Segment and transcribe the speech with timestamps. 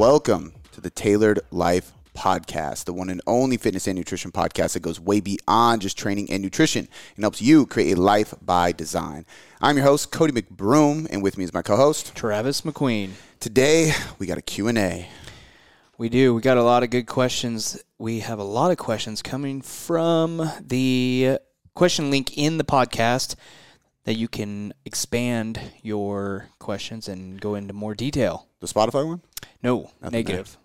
[0.00, 4.80] Welcome to the Tailored Life Podcast, the one and only fitness and nutrition podcast that
[4.80, 9.26] goes way beyond just training and nutrition and helps you create a life by design.
[9.60, 13.10] I'm your host, Cody McBroom, and with me is my co-host, Travis McQueen.
[13.40, 15.06] Today, we got a Q&A.
[15.98, 16.34] We do.
[16.34, 17.78] We got a lot of good questions.
[17.98, 21.40] We have a lot of questions coming from the
[21.74, 23.34] question link in the podcast
[24.04, 28.46] that you can expand your questions and go into more detail.
[28.60, 29.20] The Spotify one?
[29.62, 30.56] No, negative.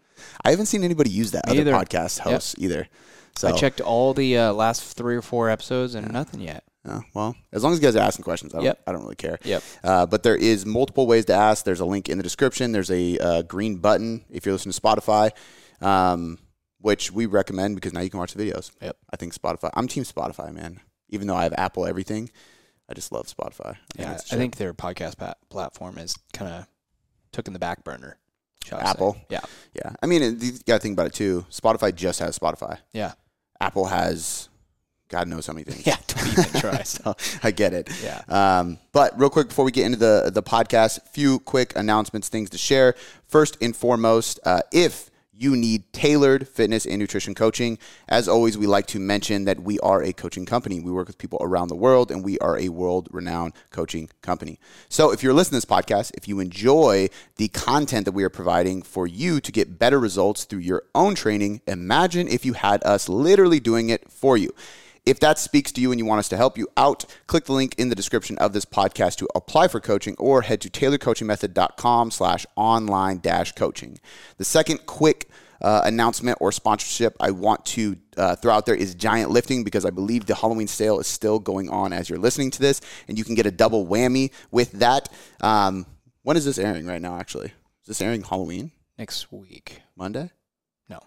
[0.44, 1.86] I haven't seen anybody use that, Me other either.
[1.86, 2.88] podcast hosts either.
[3.38, 6.64] So, I checked all the uh, last three or four episodes and nothing yet.
[6.86, 8.82] Yeah, well, as long as you guys are asking questions, I don't, Yep.
[8.88, 9.40] I don't really care.
[9.44, 9.64] Yep.
[9.84, 11.66] Uh, but there is multiple ways to ask.
[11.66, 12.72] There's a link in the description.
[12.72, 15.32] There's a uh, green button if you're listening to Spotify,
[15.82, 16.38] um,
[16.80, 18.72] which we recommend because now you can watch the videos.
[18.82, 18.98] Yep.
[19.12, 19.72] I think Spotify.
[19.74, 20.80] I'm team Spotify, man.
[21.10, 22.30] Even though I have Apple everything,
[22.88, 23.72] I just love Spotify.
[23.76, 26.68] I Yeah, it's I think their podcast pa- platform is kind of
[27.32, 28.18] took in the back burner.
[28.74, 29.18] Apple?
[29.30, 29.42] Yeah.
[29.74, 29.92] Yeah.
[30.02, 31.46] I mean, you got to think about it too.
[31.52, 32.78] Spotify just has Spotify.
[32.94, 33.14] Yeah.
[33.60, 34.50] Apple has,
[35.10, 35.86] God knows how many things.
[35.88, 35.98] Yeah.
[36.08, 36.84] Don't even try.
[36.84, 37.90] so I get it.
[38.04, 38.22] Yeah.
[38.28, 42.50] Um, but real quick before we get into the the podcast, few quick announcements, things
[42.52, 42.96] to share.
[43.28, 48.68] First and foremost, uh, if you need tailored fitness and nutrition coaching, as always, we
[48.68, 50.80] like to mention that we are a coaching company.
[50.80, 54.60] We work with people around the world, and we are a world renowned coaching company.
[54.90, 58.30] So, if you're listening to this podcast, if you enjoy the content that we are
[58.30, 62.84] providing for you to get better results through your own training, imagine if you had
[62.84, 64.54] us literally doing it for you.
[65.06, 67.54] If that speaks to you and you want us to help you out, click the
[67.54, 72.10] link in the description of this podcast to apply for coaching or head to tailoredcoachingmethod.com
[72.10, 74.00] slash online dash coaching.
[74.38, 75.30] The second quick
[75.62, 79.86] uh, announcement or sponsorship I want to uh, throw out there is Giant Lifting because
[79.86, 83.18] I believe the Halloween sale is still going on as you're listening to this, and
[83.18, 85.10] you can get a double whammy with that.
[85.42, 85.86] Um,
[86.24, 87.48] when is this airing right now, actually?
[87.48, 88.72] Is this airing Halloween?
[88.98, 89.82] Next week.
[89.96, 90.32] Monday?
[90.90, 91.00] No.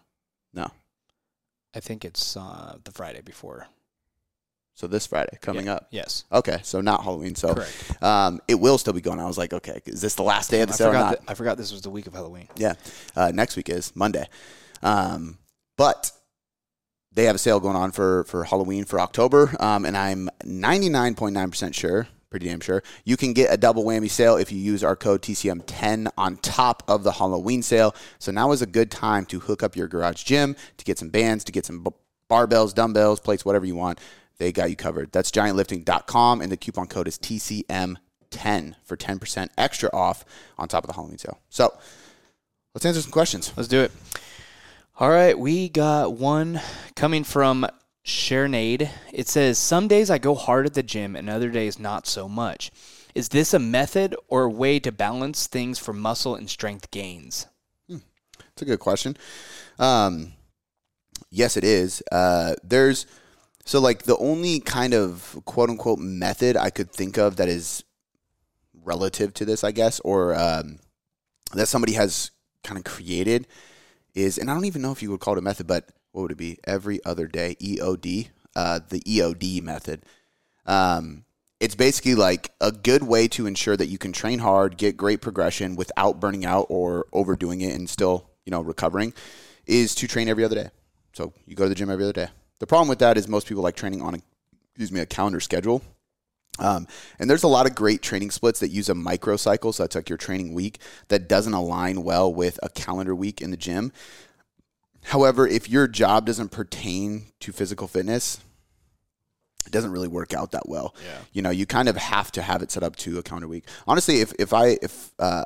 [0.52, 0.70] No.
[1.74, 3.66] I think it's uh, the Friday before.
[4.78, 5.74] So this Friday coming Yeah.
[5.74, 5.88] up.
[5.90, 6.22] Yes.
[6.30, 7.34] Okay, so not Halloween.
[7.34, 8.00] So Correct.
[8.00, 9.18] Um, it will still be going.
[9.18, 11.18] I was like, okay, is this the last day of the sale or not?
[11.26, 12.46] I forgot this was the week of Halloween.
[12.54, 12.74] Yeah,
[13.16, 14.28] uh, next week is Monday.
[14.80, 15.38] Um,
[15.76, 16.12] but
[17.10, 21.50] they have a sale going on for for Halloween for October, um, and I'm 99.9
[21.50, 24.84] percent sure, pretty damn sure, you can get a double whammy sale if you use
[24.84, 27.96] our code TCM10 on top of the Halloween sale.
[28.20, 31.08] So now is a good time to hook up your garage gym to get some
[31.08, 31.90] bands, to get some b-
[32.30, 33.98] barbells, dumbbells, plates, whatever you want.
[34.38, 35.12] They got you covered.
[35.12, 40.24] That's giantlifting.com, and the coupon code is TCM10 for 10% extra off
[40.56, 41.40] on top of the Halloween sale.
[41.50, 41.76] So
[42.74, 43.52] let's answer some questions.
[43.56, 43.92] Let's do it.
[45.00, 46.60] All right, we got one
[46.96, 47.66] coming from
[48.04, 48.90] Sharonade.
[49.12, 52.28] It says, Some days I go hard at the gym and other days not so
[52.28, 52.72] much.
[53.14, 57.46] Is this a method or a way to balance things for muscle and strength gains?
[57.88, 59.16] It's a good question.
[59.78, 60.32] Um,
[61.30, 62.02] yes, it is.
[62.10, 63.06] Uh, there's
[63.68, 67.84] so like the only kind of quote unquote method I could think of that is
[68.82, 70.78] relative to this, I guess, or um,
[71.52, 72.30] that somebody has
[72.64, 73.46] kind of created
[74.14, 76.22] is, and I don't even know if you would call it a method, but what
[76.22, 76.58] would it be?
[76.64, 80.02] Every other day, EOD, uh, the EOD method.
[80.64, 81.26] Um,
[81.60, 85.20] it's basically like a good way to ensure that you can train hard, get great
[85.20, 89.12] progression without burning out or overdoing it and still, you know, recovering
[89.66, 90.70] is to train every other day.
[91.12, 92.28] So you go to the gym every other day.
[92.60, 94.18] The problem with that is most people like training on a,
[94.70, 95.82] excuse me, a calendar schedule.
[96.58, 96.88] Um,
[97.18, 99.72] and there's a lot of great training splits that use a microcycle.
[99.72, 103.50] So that's like your training week that doesn't align well with a calendar week in
[103.50, 103.92] the gym.
[105.04, 108.40] However, if your job doesn't pertain to physical fitness,
[109.64, 110.94] it doesn't really work out that well.
[111.04, 111.18] Yeah.
[111.32, 113.64] You know, you kind of have to have it set up to a calendar week.
[113.86, 115.44] Honestly, if if I if uh,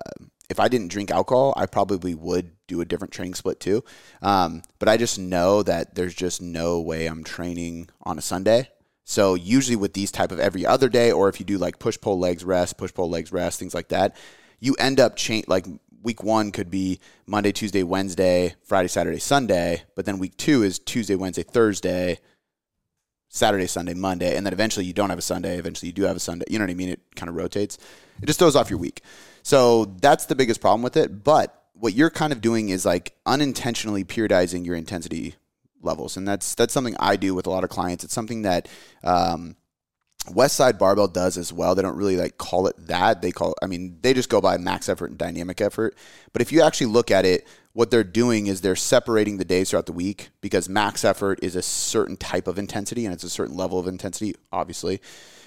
[0.53, 3.83] if I didn't drink alcohol, I probably would do a different training split too.
[4.21, 8.69] Um, but I just know that there's just no way I'm training on a Sunday.
[9.05, 11.99] So usually with these type of every other day, or if you do like push
[11.99, 14.15] pull legs rest, push pull legs rest, things like that,
[14.60, 15.66] you end up change like
[16.03, 20.78] week one could be Monday, Tuesday, Wednesday, Friday, Saturday, Sunday, but then week two is
[20.78, 22.19] Tuesday, Wednesday, Thursday,
[23.28, 25.57] Saturday, Sunday, Monday, and then eventually you don't have a Sunday.
[25.57, 26.45] Eventually you do have a Sunday.
[26.51, 26.91] You know what I mean?
[26.91, 27.78] It kind of rotates.
[28.21, 29.01] It just throws off your week.
[29.42, 31.24] So that's the biggest problem with it.
[31.24, 35.34] But what you're kind of doing is like unintentionally periodizing your intensity
[35.83, 38.04] levels, and that's that's something I do with a lot of clients.
[38.04, 38.68] It's something that
[39.03, 39.56] um,
[40.28, 41.74] Westside Barbell does as well.
[41.74, 43.22] They don't really like call it that.
[43.22, 45.97] They call I mean, they just go by max effort and dynamic effort.
[46.33, 49.71] But if you actually look at it, what they're doing is they're separating the days
[49.71, 53.30] throughout the week because max effort is a certain type of intensity and it's a
[53.30, 55.01] certain level of intensity, obviously.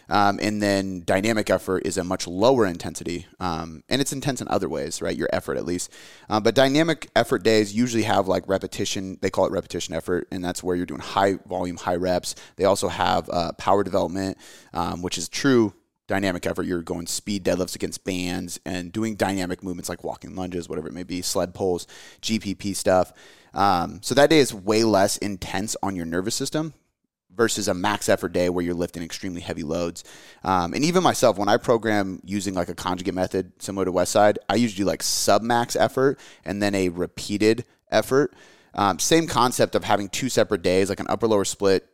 [0.08, 4.48] Um, and then dynamic effort is a much lower intensity, um, and it's intense in
[4.50, 5.16] other ways, right?
[5.16, 5.92] Your effort at least.
[6.30, 9.18] Uh, but dynamic effort days usually have like repetition.
[9.22, 12.36] They call it repetition effort, and that's where you're doing high volume, high reps.
[12.56, 14.38] They also have uh, power development,
[14.74, 15.74] um, which is true
[16.08, 16.66] dynamic effort.
[16.66, 20.94] You're going speed deadlifts against bands and doing dynamic movements like walking lunges, whatever it
[20.94, 21.88] may be, sled pulls,
[22.22, 23.14] GPP stuff.
[23.54, 26.74] Um, so that day is way less intense on your nervous system
[27.36, 30.04] versus a max effort day where you're lifting extremely heavy loads.
[30.44, 34.38] Um, and even myself, when I program using like a conjugate method similar to Westside,
[34.50, 38.34] I usually do like sub max effort and then a repeated effort.
[38.74, 41.88] Um, same concept of having two separate days, like an upper lower split.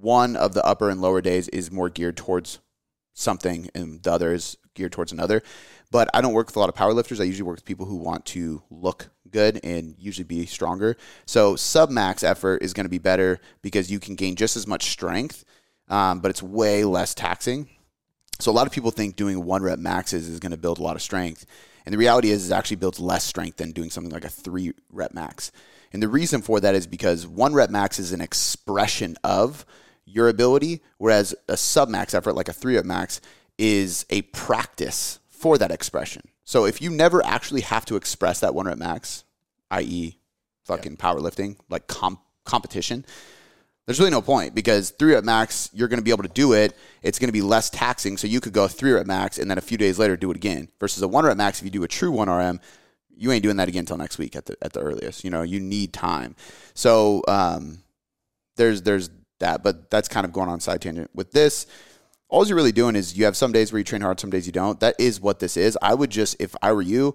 [0.00, 2.60] One of the upper and lower days is more geared towards
[3.18, 5.42] something and the other is geared towards another.
[5.90, 7.20] But I don't work with a lot of powerlifters.
[7.20, 10.96] I usually work with people who want to look good and usually be stronger.
[11.26, 14.66] So sub max effort is going to be better because you can gain just as
[14.66, 15.44] much strength,
[15.88, 17.68] um, but it's way less taxing.
[18.38, 20.82] So a lot of people think doing one rep maxes is going to build a
[20.82, 21.44] lot of strength.
[21.84, 24.72] And the reality is, it actually builds less strength than doing something like a three
[24.90, 25.50] rep max.
[25.92, 29.64] And the reason for that is because one rep max is an expression of
[30.08, 33.20] your ability, whereas a sub max effort, like a three rep max,
[33.58, 36.22] is a practice for that expression.
[36.44, 39.24] So if you never actually have to express that one rep max,
[39.70, 40.18] i.e.,
[40.64, 40.98] fucking yeah.
[40.98, 43.04] powerlifting, like comp- competition,
[43.86, 46.52] there's really no point because three rep max, you're going to be able to do
[46.52, 46.76] it.
[47.02, 48.18] It's going to be less taxing.
[48.18, 50.36] So you could go three rep max and then a few days later do it
[50.36, 50.68] again.
[50.78, 52.60] Versus a one rep max, if you do a true one RM,
[53.16, 55.24] you ain't doing that again until next week at the at the earliest.
[55.24, 56.36] You know, you need time.
[56.74, 57.78] So um,
[58.56, 59.08] there's there's
[59.38, 61.10] that, but that's kind of going on side tangent.
[61.14, 61.66] With this,
[62.28, 64.46] all you're really doing is you have some days where you train hard, some days
[64.46, 64.80] you don't.
[64.80, 65.78] That is what this is.
[65.80, 67.14] I would just, if I were you,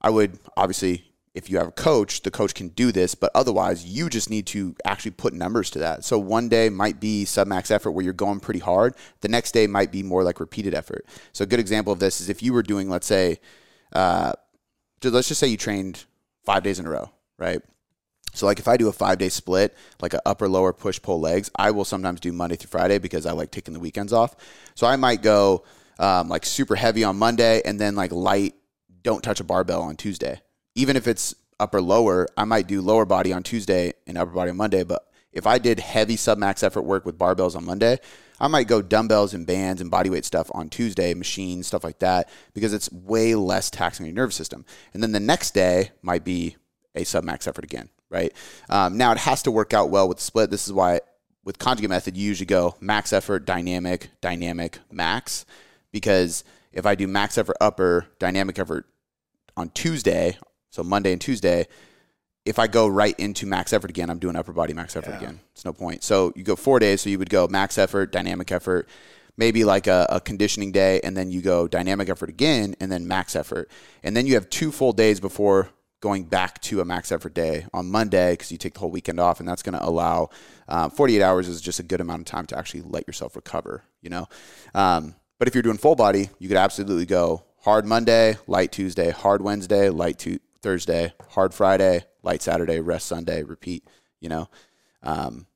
[0.00, 1.04] I would obviously,
[1.34, 4.46] if you have a coach, the coach can do this, but otherwise, you just need
[4.48, 6.04] to actually put numbers to that.
[6.04, 8.94] So one day might be sub max effort where you're going pretty hard.
[9.20, 11.06] The next day might be more like repeated effort.
[11.32, 13.38] So a good example of this is if you were doing, let's say,
[13.92, 14.32] uh,
[15.04, 16.04] let's just say you trained
[16.44, 17.60] five days in a row, right?
[18.40, 21.20] So like if I do a five day split, like a upper lower push pull
[21.20, 24.34] legs, I will sometimes do Monday through Friday because I like taking the weekends off.
[24.74, 25.64] So I might go
[25.98, 28.54] um, like super heavy on Monday and then like light,
[29.02, 30.40] don't touch a barbell on Tuesday.
[30.74, 34.50] Even if it's upper lower, I might do lower body on Tuesday and upper body
[34.50, 34.84] on Monday.
[34.84, 37.98] But if I did heavy sub max effort work with barbells on Monday,
[38.40, 42.30] I might go dumbbells and bands and bodyweight stuff on Tuesday, machines, stuff like that,
[42.54, 44.64] because it's way less taxing on your nervous system.
[44.94, 46.56] And then the next day might be
[46.94, 48.32] a sub max effort again right?
[48.68, 50.50] Um, now it has to work out well with the split.
[50.50, 51.00] This is why
[51.44, 55.46] with conjugate method you usually go max effort, dynamic, dynamic, max,
[55.92, 58.86] because if I do max effort upper, dynamic effort
[59.56, 60.36] on Tuesday,
[60.68, 61.66] so Monday and Tuesday,
[62.44, 65.18] if I go right into max effort again, I'm doing upper body max effort yeah.
[65.18, 65.40] again.
[65.52, 66.02] It's no point.
[66.02, 68.88] So you go four days, so you would go max effort, dynamic effort,
[69.36, 73.06] maybe like a, a, conditioning day, and then you go dynamic effort again, and then
[73.06, 73.70] max effort.
[74.02, 75.70] And then you have two full days before
[76.00, 79.20] going back to a max effort day on Monday because you take the whole weekend
[79.20, 80.30] off, and that's going to allow
[80.68, 83.84] um, 48 hours is just a good amount of time to actually let yourself recover.
[84.00, 84.28] You know,
[84.74, 89.10] um, but if you're doing full body, you could absolutely go hard Monday, light Tuesday,
[89.10, 90.24] hard Wednesday, light
[90.62, 93.84] Thursday, hard Friday, light Saturday, rest Sunday, repeat.
[94.20, 94.48] You know.
[95.02, 95.46] Um,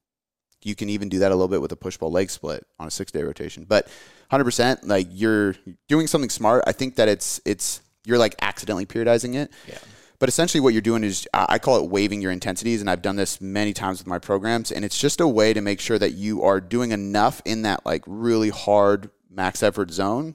[0.65, 2.89] you can even do that a little bit with a push pull leg split on
[2.89, 3.65] a six day rotation.
[3.69, 3.89] But
[4.33, 5.55] 100%, like you're
[5.89, 6.65] doing something smart.
[6.67, 9.53] I think that it's it's you're like accidentally periodizing it.
[9.69, 9.79] Yeah.
[10.19, 13.17] But essentially, what you're doing is I call it waving your intensities, and I've done
[13.17, 14.71] this many times with my programs.
[14.71, 17.85] And it's just a way to make sure that you are doing enough in that
[17.85, 20.35] like really hard max effort zone,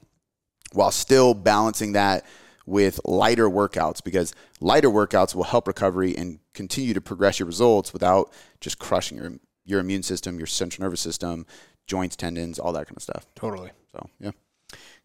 [0.73, 2.25] while still balancing that
[2.65, 7.93] with lighter workouts because lighter workouts will help recovery and continue to progress your results
[7.93, 8.31] without
[8.61, 9.33] just crushing your
[9.65, 11.45] your immune system, your central nervous system,
[11.87, 13.25] joints, tendons, all that kind of stuff.
[13.35, 13.71] Totally.
[13.91, 14.31] So yeah.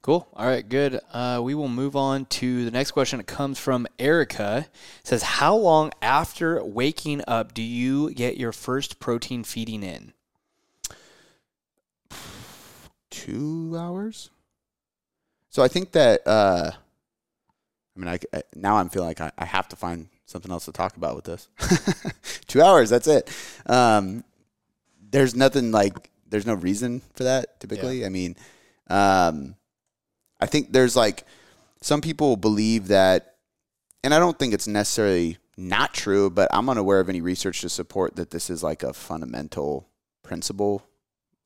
[0.05, 0.29] Cool.
[0.35, 1.01] All right, good.
[1.15, 3.21] Uh, we will move on to the next question.
[3.21, 4.67] It comes from Erica.
[5.01, 10.13] It says, How long after waking up do you get your first protein feeding in?
[13.09, 14.29] Two hours.
[15.49, 16.73] So I think that, uh,
[17.97, 20.67] I mean, I, I, now I'm feeling like I, I, have to find something else
[20.67, 21.49] to talk about with this.
[22.47, 23.35] Two hours, that's it.
[23.65, 24.23] Um,
[25.01, 28.01] there's nothing like, there's no reason for that typically.
[28.01, 28.07] Yeah.
[28.07, 28.37] I mean,
[28.91, 29.57] um,
[30.45, 31.25] I think there's like
[31.81, 33.37] some people believe that,
[34.03, 37.71] and I don't think it's necessarily not true, but I'm unaware of any research to
[37.71, 39.89] support that this is like a fundamental
[40.23, 40.87] principle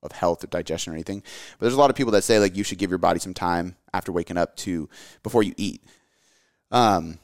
[0.03, 1.23] of health or digestion or anything.
[1.57, 3.33] But there's a lot of people that say like you should give your body some
[3.33, 4.89] time after waking up to
[5.23, 5.81] before you eat.
[6.69, 7.19] Um,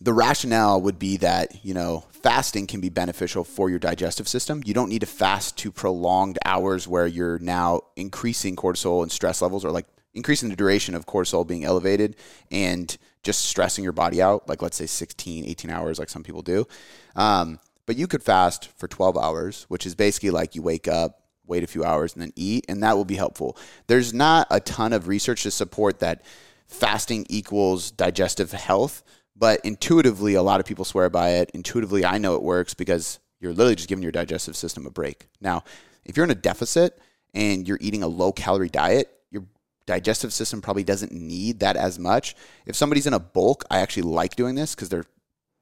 [0.00, 4.62] the rationale would be that you know fasting can be beneficial for your digestive system.
[4.64, 9.40] You don't need to fast to prolonged hours where you're now increasing cortisol and stress
[9.40, 12.16] levels, or like increasing the duration of cortisol being elevated
[12.50, 14.48] and just stressing your body out.
[14.48, 16.66] Like let's say 16, 18 hours, like some people do.
[17.16, 21.22] Um, but you could fast for 12 hours, which is basically like you wake up,
[21.46, 23.56] wait a few hours, and then eat, and that will be helpful.
[23.86, 26.24] There's not a ton of research to support that
[26.66, 29.02] fasting equals digestive health
[29.36, 31.50] but intuitively, a lot of people swear by it.
[31.54, 35.26] Intuitively, I know it works because you're literally just giving your digestive system a break.
[35.40, 35.64] Now,
[36.04, 36.98] if you're in a deficit
[37.34, 39.10] and you're eating a low calorie diet,
[39.86, 42.34] digestive system probably doesn't need that as much.
[42.66, 45.06] If somebody's in a bulk, I actually like doing this because they're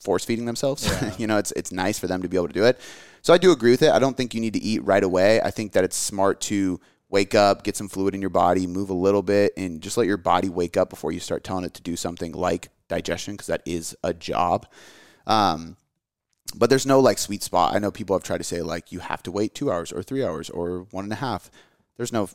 [0.01, 0.87] force feeding themselves.
[0.87, 1.13] Yeah.
[1.19, 2.79] you know, it's it's nice for them to be able to do it.
[3.23, 3.91] So I do agree with it.
[3.91, 5.41] I don't think you need to eat right away.
[5.43, 8.89] I think that it's smart to wake up, get some fluid in your body, move
[8.89, 11.75] a little bit, and just let your body wake up before you start telling it
[11.75, 14.67] to do something like digestion because that is a job.
[15.27, 15.77] Um,
[16.55, 17.75] but there's no like sweet spot.
[17.75, 20.03] I know people have tried to say like you have to wait two hours or
[20.03, 21.51] three hours or one and a half.
[22.01, 22.31] There's no,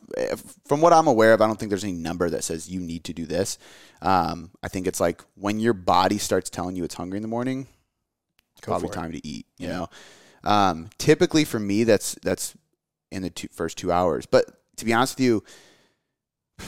[0.64, 3.02] from what I'm aware of, I don't think there's any number that says you need
[3.02, 3.58] to do this.
[4.00, 7.28] Um, I think it's like when your body starts telling you it's hungry in the
[7.28, 7.66] morning,
[8.60, 9.46] Go probably time to eat.
[9.58, 9.72] You yeah.
[9.74, 9.88] know,
[10.44, 12.54] um, typically for me that's that's
[13.10, 14.24] in the two, first two hours.
[14.24, 14.44] But
[14.76, 15.44] to be honest with you,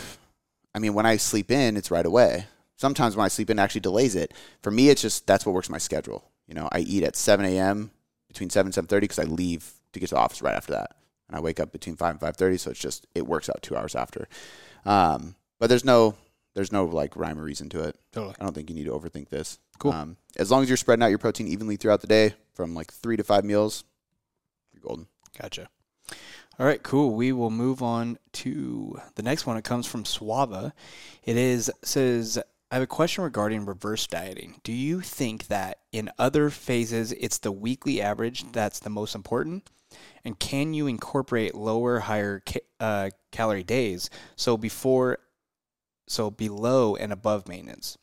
[0.74, 2.46] I mean, when I sleep in, it's right away
[2.78, 4.32] sometimes when I sleep in, it actually delays it.
[4.62, 6.24] For me, it's just that's what works my schedule.
[6.46, 7.90] You know, I eat at 7 a.m.
[8.28, 10.96] between 7 and 7:30 because I leave to get to the office right after that,
[11.28, 12.58] and I wake up between 5 and 5:30.
[12.58, 14.28] So it's just it works out two hours after.
[14.84, 16.14] Um, but there's no
[16.54, 17.96] there's no like rhyme or reason to it.
[18.12, 18.34] Totally.
[18.40, 19.58] I don't think you need to overthink this.
[19.78, 19.92] Cool.
[19.92, 22.92] Um, as long as you're spreading out your protein evenly throughout the day from like
[22.92, 23.84] three to five meals,
[24.72, 25.06] you're golden.
[25.40, 25.68] Gotcha.
[26.58, 27.14] All right, cool.
[27.14, 29.56] We will move on to the next one.
[29.56, 30.72] It comes from Suava.
[31.22, 32.38] It is says
[32.70, 34.60] I have a question regarding reverse dieting.
[34.64, 39.70] Do you think that in other phases it's the weekly average that's the most important?
[40.24, 45.18] And can you incorporate lower, higher ca- uh, calorie days so before,
[46.06, 47.98] so below and above maintenance?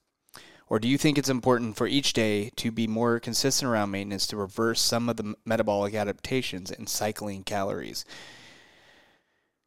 [0.68, 4.26] Or do you think it's important for each day to be more consistent around maintenance
[4.28, 8.04] to reverse some of the metabolic adaptations in cycling calories?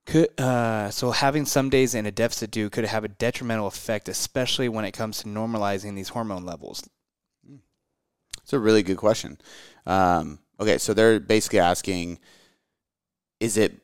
[0.06, 4.08] Could, uh, so having some days in a deficit do could have a detrimental effect,
[4.08, 6.88] especially when it comes to normalizing these hormone levels.
[8.42, 9.38] It's a really good question.
[9.86, 12.18] Um, okay, so they're basically asking:
[13.40, 13.78] Is it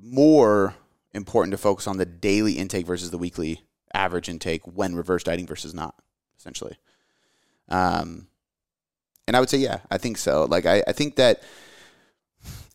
[0.00, 0.74] more
[1.12, 3.62] important to focus on the daily intake versus the weekly
[3.94, 5.94] average intake when reverse dieting versus not?
[6.38, 6.76] Essentially,
[7.68, 8.28] um,
[9.26, 10.44] and I would say, yeah, I think so.
[10.44, 11.42] Like, I, I think that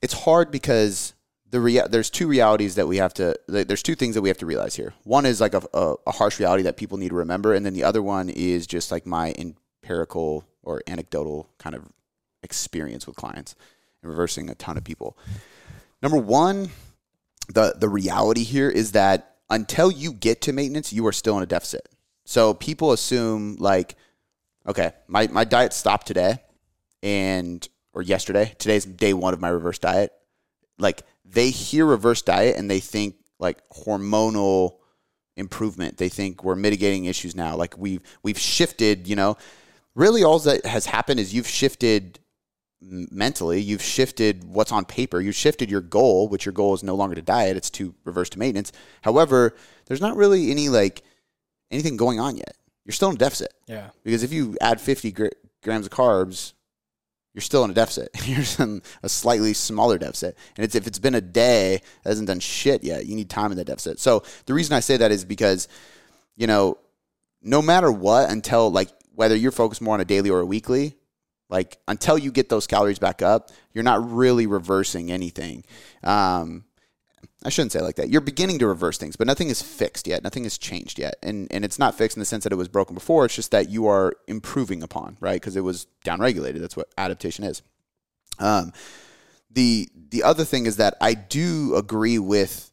[0.02, 1.14] it's hard because
[1.50, 4.38] the rea- there's two realities that we have to there's two things that we have
[4.38, 7.16] to realize here one is like a, a, a, harsh reality that people need to
[7.16, 11.84] remember and then the other one is just like my empirical or anecdotal kind of
[12.44, 13.56] experience with clients
[14.02, 15.18] and reversing a ton of people
[16.02, 16.70] number one
[17.50, 21.44] the the reality here is that until you get to maintenance you are still in
[21.44, 21.88] a deficit
[22.26, 23.96] so people assume like
[24.68, 26.38] okay my, my diet stopped today
[27.04, 30.12] and or yesterday today's day one of my reverse diet
[30.80, 34.78] like they hear reverse diet and they think like hormonal
[35.36, 35.98] improvement.
[35.98, 37.56] They think we're mitigating issues now.
[37.56, 39.38] Like we've we've shifted, you know.
[39.94, 42.20] Really all that has happened is you've shifted
[42.82, 46.96] mentally, you've shifted what's on paper, you've shifted your goal, which your goal is no
[46.96, 48.72] longer to diet, it's to reverse to maintenance.
[49.02, 51.04] However, there's not really any like
[51.70, 52.58] anything going on yet.
[52.86, 53.54] You're still in a deficit.
[53.68, 53.90] Yeah.
[54.04, 55.28] Because if you add 50 gr-
[55.62, 56.54] grams of carbs
[57.34, 58.10] you're still in a deficit.
[58.26, 60.38] You're in a slightly smaller deficit.
[60.58, 63.52] And it's if it's been a day that hasn't done shit yet, you need time
[63.52, 64.00] in that deficit.
[64.00, 65.68] So the reason I say that is because,
[66.36, 66.78] you know,
[67.42, 70.98] no matter what, until like whether you're focused more on a daily or a weekly,
[71.52, 75.64] like until you get those calories back up, you're not really reversing anything.
[76.04, 76.64] Um,
[77.44, 78.10] I shouldn't say like that.
[78.10, 80.24] You're beginning to reverse things, but nothing is fixed yet.
[80.24, 81.16] Nothing has changed yet.
[81.22, 83.26] And and it's not fixed in the sense that it was broken before.
[83.26, 85.40] It's just that you are improving upon, right?
[85.40, 86.62] Because it was downregulated.
[86.62, 87.62] That's what adaptation is.
[88.40, 88.72] Um,
[89.50, 92.72] the the other thing is that I do agree with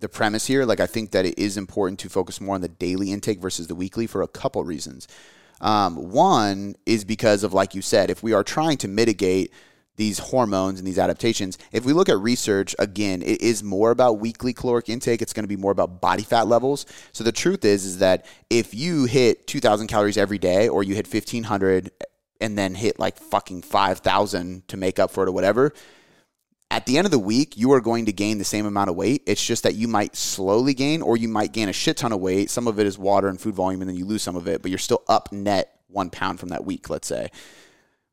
[0.00, 0.64] the premise here.
[0.64, 3.68] Like I think that it is important to focus more on the daily intake versus
[3.68, 5.06] the weekly for a couple reasons.
[5.60, 9.52] Um, one is because of like you said, if we are trying to mitigate
[10.00, 11.58] these hormones and these adaptations.
[11.72, 15.20] If we look at research, again, it is more about weekly caloric intake.
[15.20, 16.86] It's going to be more about body fat levels.
[17.12, 20.94] So the truth is, is that if you hit 2,000 calories every day, or you
[20.94, 21.90] hit 1,500
[22.40, 25.74] and then hit like fucking 5,000 to make up for it or whatever,
[26.70, 28.96] at the end of the week, you are going to gain the same amount of
[28.96, 29.22] weight.
[29.26, 32.20] It's just that you might slowly gain, or you might gain a shit ton of
[32.20, 32.48] weight.
[32.48, 34.62] Some of it is water and food volume, and then you lose some of it,
[34.62, 37.30] but you're still up net one pound from that week, let's say.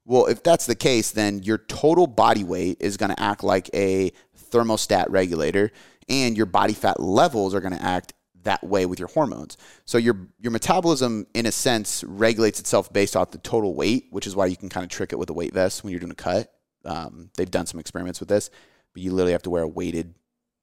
[0.05, 3.69] Well, if that's the case, then your total body weight is going to act like
[3.73, 4.11] a
[4.51, 5.71] thermostat regulator,
[6.09, 9.57] and your body fat levels are going to act that way with your hormones.
[9.85, 14.25] So your your metabolism, in a sense, regulates itself based off the total weight, which
[14.25, 16.11] is why you can kind of trick it with a weight vest when you're doing
[16.11, 16.56] a cut.
[16.87, 18.49] Um, they've done some experiments with this,
[18.93, 20.15] but you literally have to wear a weighted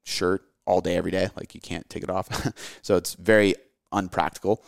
[0.05, 1.29] shirt all day, every day.
[1.37, 2.29] Like you can't take it off.
[2.83, 3.55] so it's very
[3.93, 4.65] unpractical.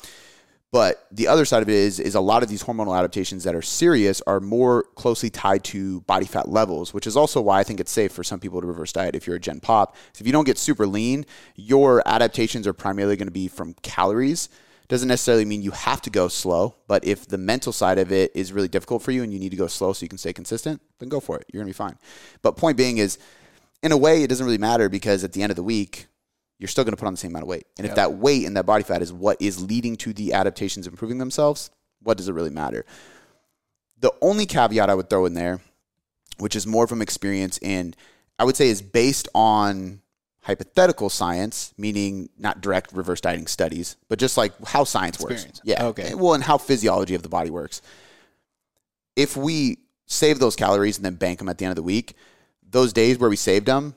[0.72, 3.54] But the other side of it is, is a lot of these hormonal adaptations that
[3.54, 7.62] are serious are more closely tied to body fat levels, which is also why I
[7.62, 9.96] think it's safe for some people to reverse diet if you're a Gen Pop.
[10.12, 13.74] So if you don't get super lean, your adaptations are primarily going to be from
[13.82, 14.48] calories.
[14.88, 18.30] Doesn't necessarily mean you have to go slow, but if the mental side of it
[18.34, 20.32] is really difficult for you and you need to go slow so you can stay
[20.32, 21.46] consistent, then go for it.
[21.52, 21.98] You're going to be fine.
[22.42, 23.18] But point being is,
[23.82, 26.06] in a way, it doesn't really matter because at the end of the week,
[26.58, 27.66] you're still going to put on the same amount of weight.
[27.78, 30.86] And if that weight and that body fat is what is leading to the adaptations
[30.86, 31.70] improving themselves,
[32.02, 32.86] what does it really matter?
[33.98, 35.60] The only caveat I would throw in there,
[36.38, 37.96] which is more from experience and
[38.38, 40.00] I would say is based on
[40.46, 45.44] hypothetical science, meaning not direct reverse dieting studies, but just like how science Experience.
[45.44, 45.60] works.
[45.64, 45.86] Yeah.
[45.86, 46.02] Okay.
[46.04, 47.82] Eh, well, and how physiology of the body works.
[49.16, 52.14] If we save those calories and then bank them at the end of the week,
[52.62, 53.96] those days where we saved them,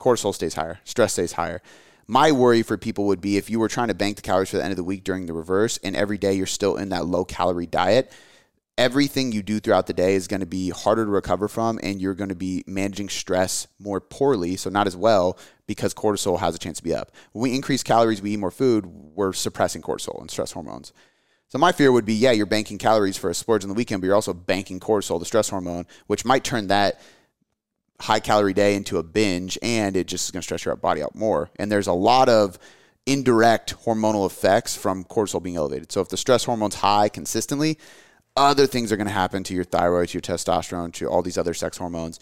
[0.00, 1.60] cortisol stays higher, stress stays higher.
[2.06, 4.56] My worry for people would be if you were trying to bank the calories for
[4.56, 7.06] the end of the week during the reverse and every day you're still in that
[7.06, 8.12] low calorie diet,
[8.78, 12.00] everything you do throughout the day is going to be harder to recover from and
[12.00, 15.36] you're going to be managing stress more poorly, so not as well
[15.68, 17.12] because cortisol has a chance to be up.
[17.30, 20.92] When we increase calories, we eat more food, we're suppressing cortisol and stress hormones.
[21.48, 24.00] So my fear would be, yeah, you're banking calories for a splurge on the weekend,
[24.00, 27.00] but you're also banking cortisol, the stress hormone, which might turn that
[28.00, 31.02] high calorie day into a binge and it just is going to stress your body
[31.02, 31.50] out more.
[31.58, 32.58] And there's a lot of
[33.06, 35.92] indirect hormonal effects from cortisol being elevated.
[35.92, 37.78] So if the stress hormone's high consistently,
[38.36, 41.38] other things are going to happen to your thyroid, to your testosterone, to all these
[41.38, 42.20] other sex hormones.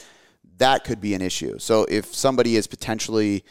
[0.59, 1.59] That could be an issue.
[1.59, 3.45] So if somebody is potentially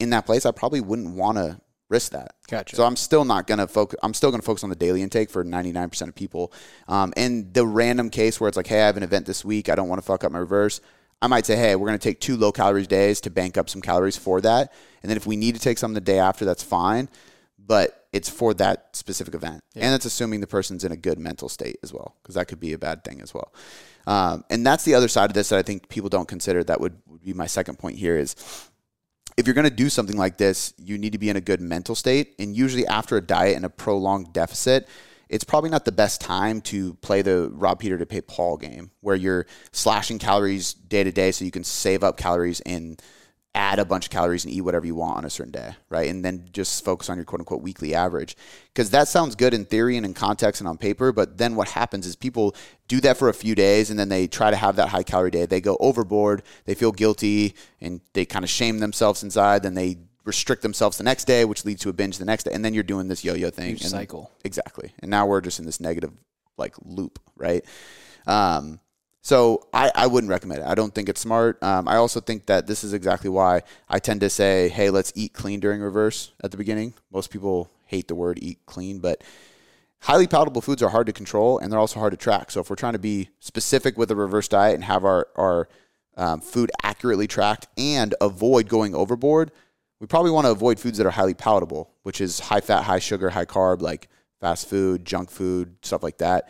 [0.00, 2.34] in that place, I probably wouldn't want to risk that.
[2.48, 2.76] Gotcha.
[2.76, 3.98] So I'm still not going to focus.
[4.02, 6.52] I'm still going to focus on the daily intake for 99% of people.
[6.86, 9.68] Um, and the random case where it's like, hey, I have an event this week.
[9.68, 10.80] I don't want to fuck up my reverse.
[11.20, 13.68] I might say, hey, we're going to take two low calories days to bank up
[13.68, 14.72] some calories for that.
[15.02, 17.08] And then if we need to take some the day after, that's fine.
[17.58, 19.62] But it's for that specific event.
[19.74, 22.60] And that's assuming the person's in a good mental state as well, because that could
[22.60, 23.52] be a bad thing as well.
[24.06, 26.64] Um, and that's the other side of this that I think people don't consider.
[26.64, 28.34] That would, would be my second point here is
[29.36, 31.60] if you're going to do something like this, you need to be in a good
[31.60, 32.34] mental state.
[32.38, 34.88] And usually after a diet and a prolonged deficit,
[35.28, 38.90] it's probably not the best time to play the Rob Peter to pay Paul game
[39.00, 43.00] where you're slashing calories day to day so you can save up calories and
[43.54, 46.08] add a bunch of calories and eat whatever you want on a certain day, right?
[46.08, 48.36] And then just focus on your quote unquote weekly average.
[48.72, 51.68] Because that sounds good in theory and in context and on paper, but then what
[51.68, 52.54] happens is people
[52.86, 55.30] do that for a few days and then they try to have that high calorie
[55.30, 55.46] day.
[55.46, 59.62] They go overboard, they feel guilty, and they kind of shame themselves inside.
[59.62, 62.52] Then they restrict themselves the next day, which leads to a binge the next day.
[62.52, 63.76] And then you're doing this yo yo thing.
[63.78, 64.30] Cycle.
[64.44, 64.92] Exactly.
[65.00, 66.12] And now we're just in this negative
[66.58, 67.64] like loop, right?
[68.26, 68.78] Um,
[69.28, 70.66] so I, I wouldn't recommend it.
[70.66, 71.62] I don't think it's smart.
[71.62, 75.12] Um, I also think that this is exactly why I tend to say, hey, let's
[75.14, 76.94] eat clean during reverse at the beginning.
[77.12, 79.22] Most people hate the word eat clean, but
[80.00, 82.50] highly palatable foods are hard to control and they're also hard to track.
[82.50, 85.68] So if we're trying to be specific with a reverse diet and have our, our
[86.16, 89.52] um, food accurately tracked and avoid going overboard,
[90.00, 92.98] we probably want to avoid foods that are highly palatable, which is high fat, high
[92.98, 94.08] sugar, high carb, like
[94.40, 96.48] fast food, junk food, stuff like that.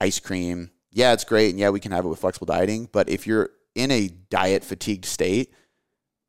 [0.00, 0.72] Ice cream.
[0.96, 1.50] Yeah, it's great.
[1.50, 2.88] And yeah, we can have it with flexible dieting.
[2.90, 5.52] But if you're in a diet fatigued state,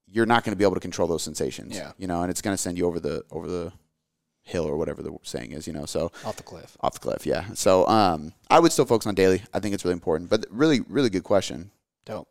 [0.08, 1.74] you're not going to be able to control those sensations.
[1.74, 1.94] Yeah.
[1.98, 3.72] You know, and it's going to send you over the over the
[4.44, 5.86] hill or whatever the saying is, you know.
[5.86, 6.76] So Off the cliff.
[6.82, 7.46] off the cliff, yeah.
[7.54, 9.42] So um I would still focus on daily.
[9.54, 10.30] I think it's really important.
[10.30, 11.72] But really, really good question.
[12.06, 12.28] Dope.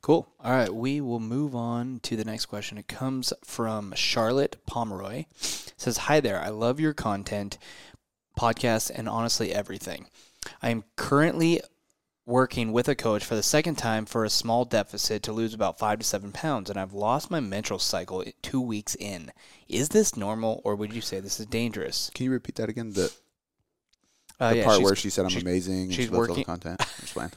[0.00, 0.28] Cool.
[0.42, 2.78] All right, we will move on to the next question.
[2.78, 5.24] It comes from Charlotte Pomeroy.
[5.40, 6.40] It says, "Hi there.
[6.40, 7.58] I love your content,
[8.38, 10.06] podcast, and honestly everything.
[10.62, 11.60] I am currently
[12.26, 15.78] working with a coach for the second time for a small deficit to lose about
[15.78, 19.32] five to seven pounds, and I've lost my menstrual cycle two weeks in.
[19.66, 22.92] Is this normal, or would you say this is dangerous?" Can you repeat that again?
[22.92, 23.10] The,
[24.40, 26.40] Uh, the yeah, part where she said I'm amazing and she's she loves all the
[26.42, 26.80] working- content.
[26.80, 27.30] I'm just playing.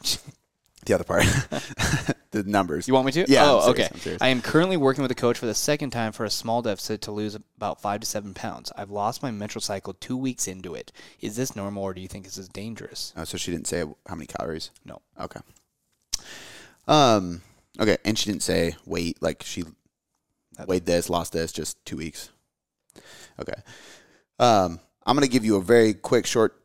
[0.85, 1.23] The other part.
[2.31, 2.87] the numbers.
[2.87, 3.25] You want me to?
[3.27, 4.17] Yeah, Oh, serious, okay.
[4.19, 7.01] I am currently working with a coach for the second time for a small deficit
[7.01, 8.71] to lose about five to seven pounds.
[8.75, 10.91] I've lost my menstrual cycle two weeks into it.
[11.19, 13.13] Is this normal, or do you think this is dangerous?
[13.15, 14.71] Oh, so she didn't say how many calories.
[14.85, 15.01] No.
[15.19, 15.39] Okay.
[16.87, 17.41] Um.
[17.79, 19.21] Okay, and she didn't say weight.
[19.21, 19.63] Like she
[20.67, 22.29] weighed this, lost this, just two weeks.
[23.39, 23.61] Okay.
[24.39, 24.79] Um.
[25.05, 26.55] I'm gonna give you a very quick, short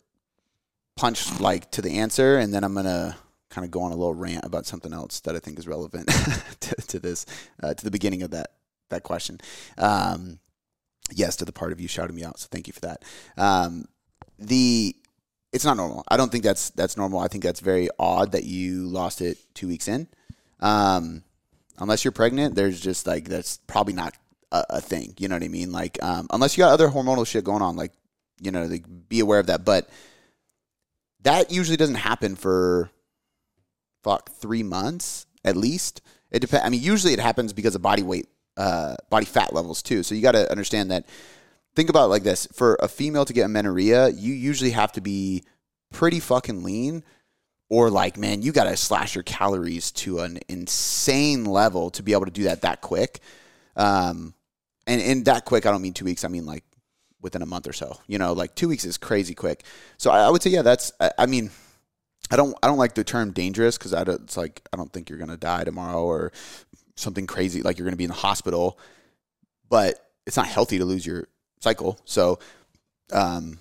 [0.97, 3.17] punch like to the answer, and then I'm gonna
[3.57, 6.09] kind of go on a little rant about something else that I think is relevant
[6.61, 7.25] to, to, this
[7.63, 8.51] uh, to the beginning of that
[8.91, 9.41] that question.
[9.79, 10.41] Um,
[11.11, 12.39] yes, to the part of you shouting me out.
[12.39, 13.03] So thank you for that.
[13.39, 13.87] Um,
[14.39, 14.95] the
[15.55, 16.05] it's not normal.
[16.07, 17.19] I don't think that's that's normal.
[17.19, 20.07] I think that's very odd that you lost it two weeks in.
[20.61, 21.25] Um,
[21.79, 24.15] unless you're pregnant, there's just like that's probably not
[24.53, 25.15] a, a thing.
[25.17, 25.73] You know what I mean?
[25.73, 27.93] Like um, unless you got other hormonal shit going on, like
[28.39, 29.65] you know, like, be aware of that.
[29.65, 29.89] But
[31.23, 32.91] that usually doesn't happen for
[34.07, 36.01] fuck three months at least.
[36.31, 36.65] It depends.
[36.65, 40.05] I mean, usually it happens because of body weight, uh, body fat levels too.
[40.05, 41.07] So you got to understand that.
[41.75, 45.01] Think about it like this: for a female to get amenorrhea, you usually have to
[45.01, 45.43] be
[45.93, 47.03] pretty fucking lean,
[47.69, 52.13] or like, man, you got to slash your calories to an insane level to be
[52.13, 53.21] able to do that that quick.
[53.75, 54.35] Um,
[54.87, 56.25] and and that quick, I don't mean two weeks.
[56.25, 56.65] I mean like
[57.21, 57.99] within a month or so.
[58.07, 59.65] You know, like two weeks is crazy quick.
[59.99, 60.93] So I, I would say, yeah, that's.
[61.01, 61.51] I, I, mean,
[62.31, 64.93] I don't I don't like the term dangerous because I don't, it's like I don't
[64.93, 66.33] think you're gonna die tomorrow or
[66.97, 68.79] something crazy like you're gonna be in the hospital.
[69.69, 71.29] But it's not healthy to lose your
[71.61, 71.99] cycle.
[72.05, 72.39] So,
[73.13, 73.61] um,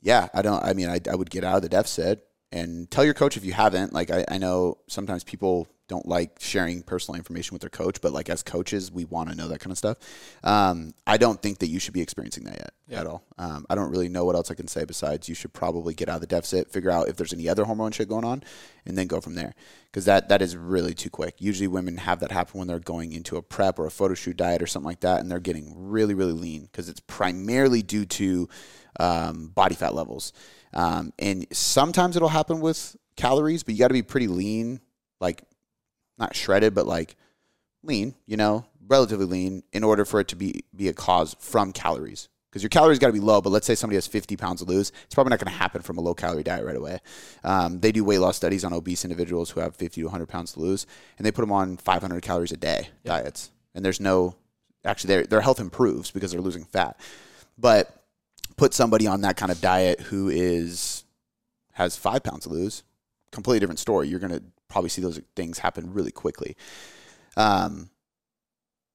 [0.00, 0.62] yeah, I don't.
[0.62, 3.44] I mean, I, I would get out of the deficit and tell your coach if
[3.44, 3.92] you haven't.
[3.92, 8.12] Like I, I know sometimes people don't like sharing personal information with their coach, but
[8.12, 9.98] like as coaches, we want to know that kind of stuff.
[10.44, 13.00] Um, I don't think that you should be experiencing that yet yeah.
[13.00, 13.24] at all.
[13.38, 16.08] Um, I don't really know what else I can say besides you should probably get
[16.08, 18.42] out of the deficit, figure out if there's any other hormone shit going on,
[18.86, 19.54] and then go from there.
[19.86, 21.36] Because that that is really too quick.
[21.38, 24.36] Usually, women have that happen when they're going into a prep or a photo shoot
[24.36, 28.04] diet or something like that, and they're getting really really lean because it's primarily due
[28.04, 28.48] to
[29.00, 30.32] um, body fat levels.
[30.74, 34.80] Um, and sometimes it'll happen with calories, but you got to be pretty lean,
[35.20, 35.42] like
[36.18, 37.16] not shredded, but like
[37.82, 41.72] lean, you know, relatively lean in order for it to be, be a cause from
[41.72, 42.28] calories.
[42.50, 44.66] Because your calories got to be low, but let's say somebody has 50 pounds to
[44.66, 46.98] lose, it's probably not going to happen from a low calorie diet right away.
[47.44, 50.54] Um, they do weight loss studies on obese individuals who have 50 to 100 pounds
[50.54, 50.86] to lose,
[51.18, 53.50] and they put them on 500 calories a day diets.
[53.74, 54.34] And there's no,
[54.84, 56.98] actually, their, their health improves because they're losing fat.
[57.58, 57.98] But
[58.56, 61.04] put somebody on that kind of diet who is
[61.72, 62.82] has five pounds to lose,
[63.30, 64.08] completely different story.
[64.08, 66.56] You're going to probably see those things happen really quickly.
[67.36, 67.90] Um,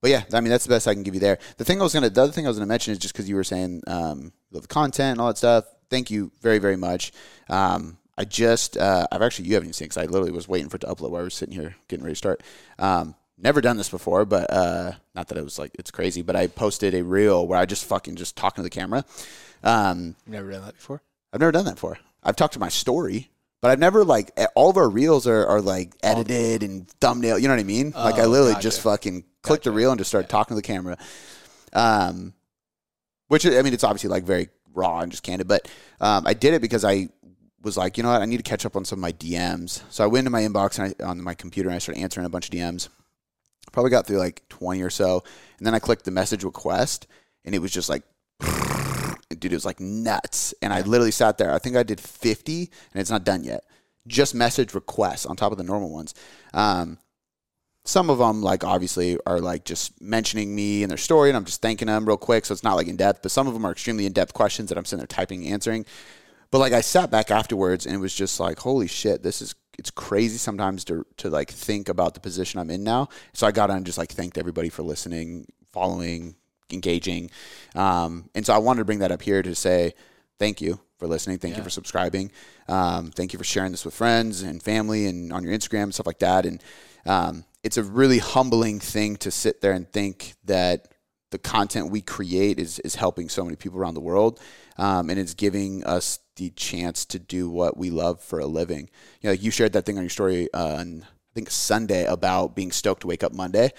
[0.01, 1.39] but yeah, I mean that's the best I can give you there.
[1.57, 3.29] The thing I was gonna, the other thing I was gonna mention is just because
[3.29, 5.65] you were saying um, the content and all that stuff.
[5.89, 7.12] Thank you very very much.
[7.49, 10.69] Um, I just, uh, I've actually you haven't even seen because I literally was waiting
[10.69, 12.43] for it to upload while I was sitting here getting ready to start.
[12.77, 16.36] Um, never done this before, but uh, not that it was like it's crazy, but
[16.36, 19.03] I posted a reel where I just fucking just talking to the camera.
[19.63, 21.01] Um, never done that before.
[21.31, 21.97] I've never done that before.
[22.21, 23.31] I've talked to my story,
[23.63, 27.39] but I've never like all of our reels are, are like edited and thumbnail.
[27.39, 27.93] You know what I mean?
[27.95, 28.63] Oh, like I literally gotcha.
[28.63, 29.69] just fucking click gotcha.
[29.69, 30.32] the reel and just start yeah.
[30.32, 30.97] talking to the camera.
[31.71, 32.34] Um,
[33.30, 35.69] which I mean, it's obviously like very raw and just candid, but
[36.02, 37.08] um, I did it because I
[37.62, 39.82] was like, you know what, I need to catch up on some of my DMs.
[39.89, 42.26] So I went into my inbox and I, on my computer and I started answering
[42.26, 42.89] a bunch of DMs.
[43.71, 45.23] Probably got through like 20 or so.
[45.58, 47.08] And then I clicked the message request
[47.45, 48.04] and it was just like
[49.39, 50.53] dude, it was like nuts.
[50.61, 51.53] And I literally sat there.
[51.53, 53.63] I think I did 50, and it's not done yet.
[54.07, 56.13] Just message requests on top of the normal ones.
[56.53, 56.97] Um,
[57.85, 61.45] some of them, like obviously, are like just mentioning me and their story, and I'm
[61.45, 62.45] just thanking them real quick.
[62.45, 64.69] So it's not like in depth, but some of them are extremely in depth questions
[64.69, 65.85] that I'm sitting there typing, answering.
[66.51, 69.55] But like I sat back afterwards, and it was just like, holy shit, this is
[69.77, 73.09] it's crazy sometimes to to like think about the position I'm in now.
[73.33, 76.35] So I got on just like thanked everybody for listening, following,
[76.71, 77.30] engaging.
[77.76, 79.93] Um, and so I wanted to bring that up here to say
[80.39, 81.38] thank you for listening.
[81.38, 81.60] Thank yeah.
[81.60, 82.32] you for subscribing.
[82.67, 85.93] Um, thank you for sharing this with friends and family and on your Instagram and
[85.93, 86.45] stuff like that.
[86.45, 86.63] And
[87.06, 90.88] um, it's a really humbling thing to sit there and think that
[91.32, 94.39] the content we create is, is helping so many people around the world.
[94.78, 98.89] Um, and it's giving us the chance to do what we love for a living.
[99.21, 102.56] You know, like you shared that thing on your story on, I think Sunday about
[102.56, 103.71] being stoked to wake up Monday.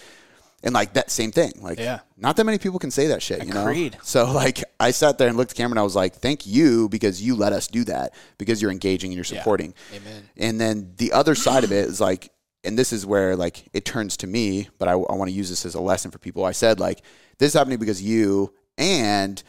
[0.65, 1.53] And like that same thing.
[1.61, 2.01] Like yeah.
[2.17, 3.79] not that many people can say that shit, Agreed.
[3.79, 3.97] you know?
[4.03, 6.47] So like I sat there and looked at the camera and I was like, Thank
[6.47, 9.75] you because you let us do that because you're engaging and you're supporting.
[9.93, 9.99] Yeah.
[9.99, 10.29] Amen.
[10.39, 12.33] And then the other side of it is like
[12.65, 15.51] and this is where like it turns to me, but I, I want to use
[15.51, 16.47] this as a lesson for people.
[16.47, 17.03] I said like
[17.39, 19.43] this is happening because you and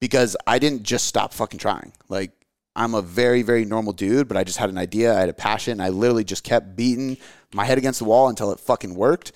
[0.00, 1.92] because I didn't just stop fucking trying.
[2.08, 2.30] Like
[2.76, 5.14] I'm a very, very normal dude, but I just had an idea.
[5.14, 5.80] I had a passion.
[5.80, 7.18] I literally just kept beating
[7.52, 9.32] my head against the wall until it fucking worked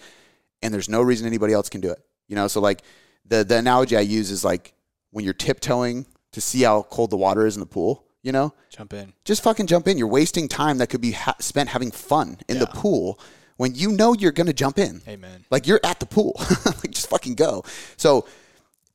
[0.63, 1.99] and there's no reason anybody else can do it.
[2.29, 2.83] You know, so like
[3.25, 4.75] the the analogy I use is like
[5.11, 8.05] when you're tiptoeing to see how cold the water is in the pool.
[8.23, 9.13] You know, jump in.
[9.25, 9.99] Just fucking jump in.
[9.99, 12.61] You're wasting time that could be ha- spent having fun in yeah.
[12.61, 13.21] the pool
[13.57, 15.01] when you know you're gonna jump in.
[15.07, 15.45] Amen.
[15.51, 16.35] Like you're at the pool.
[16.67, 17.63] like just fucking go.
[17.97, 18.27] So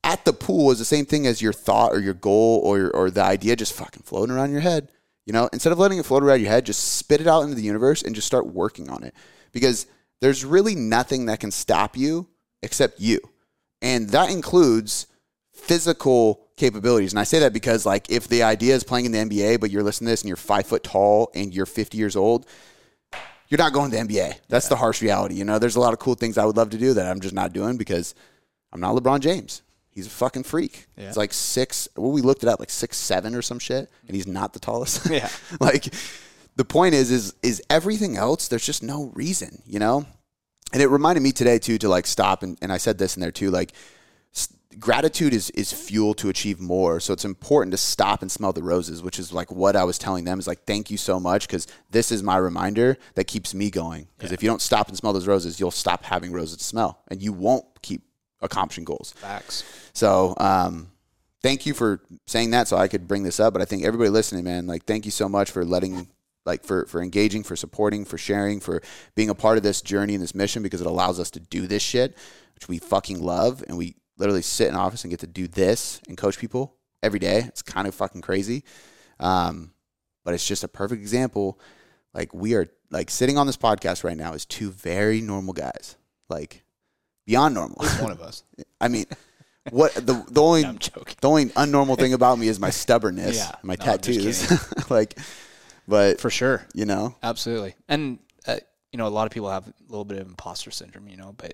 [0.04, 3.10] at the pool is the same thing as your thought or your goal or or
[3.10, 4.91] the idea just fucking floating around your head.
[5.26, 7.56] You know, instead of letting it float around your head, just spit it out into
[7.56, 9.13] the universe and just start working on it.
[9.52, 9.86] Because
[10.21, 12.27] there's really nothing that can stop you
[12.62, 13.19] except you.
[13.81, 15.07] And that includes
[15.53, 17.12] physical capabilities.
[17.12, 19.71] And I say that because like if the idea is playing in the NBA, but
[19.71, 22.45] you're listening to this and you're five foot tall and you're 50 years old,
[23.47, 24.39] you're not going to the NBA.
[24.47, 25.36] That's the harsh reality.
[25.36, 27.19] You know, there's a lot of cool things I would love to do that I'm
[27.19, 28.15] just not doing because
[28.71, 29.63] I'm not LeBron James.
[29.89, 30.88] He's a fucking freak.
[30.95, 31.07] Yeah.
[31.07, 31.89] He's like six.
[31.97, 34.60] Well, we looked it up, like six seven or some shit, and he's not the
[34.60, 35.10] tallest.
[35.10, 35.27] Yeah.
[35.60, 35.93] like
[36.56, 38.48] the point is, is is everything else?
[38.48, 40.06] There's just no reason, you know.
[40.74, 43.22] And it reminded me today too to like stop and, and I said this in
[43.22, 43.74] there too, like
[44.80, 47.00] gratitude is is fuel to achieve more.
[47.00, 49.98] So it's important to stop and smell the roses, which is like what I was
[49.98, 53.54] telling them is like thank you so much because this is my reminder that keeps
[53.54, 54.08] me going.
[54.18, 57.02] Because if you don't stop and smell those roses, you'll stop having roses to smell,
[57.10, 58.04] and you won't keep
[58.42, 59.14] accomplishing goals.
[59.18, 59.64] Facts.
[59.94, 60.92] So, um,
[61.42, 63.54] thank you for saying that so I could bring this up.
[63.54, 66.08] But I think everybody listening, man, like, thank you so much for letting,
[66.45, 68.82] like, for, for engaging, for supporting, for sharing, for
[69.15, 71.67] being a part of this journey and this mission because it allows us to do
[71.67, 72.17] this shit,
[72.56, 73.63] which we fucking love.
[73.67, 77.19] And we literally sit in office and get to do this and coach people every
[77.19, 77.39] day.
[77.47, 78.63] It's kind of fucking crazy.
[79.19, 79.71] Um,
[80.23, 81.60] but it's just a perfect example.
[82.13, 85.95] Like, we are, like, sitting on this podcast right now is two very normal guys,
[86.30, 86.63] like,
[87.25, 87.77] beyond normal.
[87.99, 88.43] One of us.
[88.82, 89.06] I mean,
[89.69, 93.51] what the the only No, the only unnormal thing about me is my stubbornness, Yeah.
[93.63, 94.89] my No, tattoos.
[94.89, 95.17] like,
[95.88, 96.65] but For sure.
[96.74, 97.76] you know, Absolutely.
[97.88, 98.58] And, uh,
[98.91, 101.34] you know, a lot of people have a little bit of imposter syndrome, you know,
[101.38, 101.54] but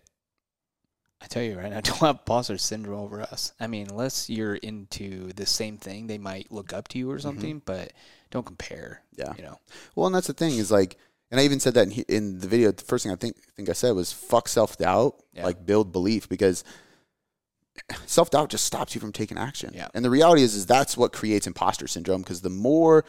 [1.22, 3.54] I tell you right now, don't have imposter syndrome over us.
[3.60, 7.20] I mean, unless you're into the same thing, they might look up to you or
[7.20, 7.94] something, but
[8.32, 9.02] don't compare.
[9.18, 9.22] Mm-hmm.
[9.22, 9.34] Yeah.
[9.38, 9.60] You know,
[9.96, 10.98] well, and that's the thing is like,
[11.32, 12.72] and I even said that in, in the video.
[12.72, 15.44] The first thing I think think I said was fuck self doubt, Yeah.
[15.44, 16.64] like build belief because
[18.06, 19.72] self doubt just stops you from taking action.
[19.74, 19.88] Yeah.
[19.94, 23.06] And the reality is, is that's what creates imposter syndrome because the more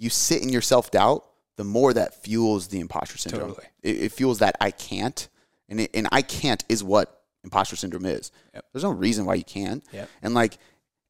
[0.00, 1.24] you sit in your self doubt,
[1.56, 3.50] the more that fuels the imposter syndrome.
[3.50, 3.66] Totally.
[3.82, 5.28] It, it fuels that I can't,
[5.68, 8.32] and it, and I can't is what imposter syndrome is.
[8.54, 8.64] Yep.
[8.72, 9.82] There's no reason why you can.
[9.92, 10.08] Yep.
[10.22, 10.56] And like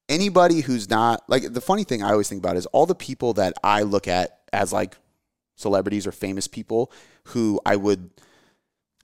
[0.08, 3.32] anybody who's not like the funny thing I always think about is all the people
[3.34, 4.96] that I look at as like
[5.54, 6.90] celebrities or famous people
[7.26, 8.10] who I would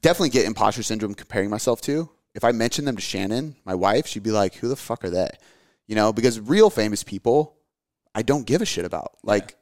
[0.03, 2.11] definitely get imposter syndrome comparing myself to.
[2.35, 5.11] If I mentioned them to Shannon, my wife, she'd be like, "Who the fuck are
[5.11, 5.31] they?"
[5.87, 7.57] You know, because real famous people,
[8.17, 9.13] I don't give a shit about.
[9.23, 9.55] Like,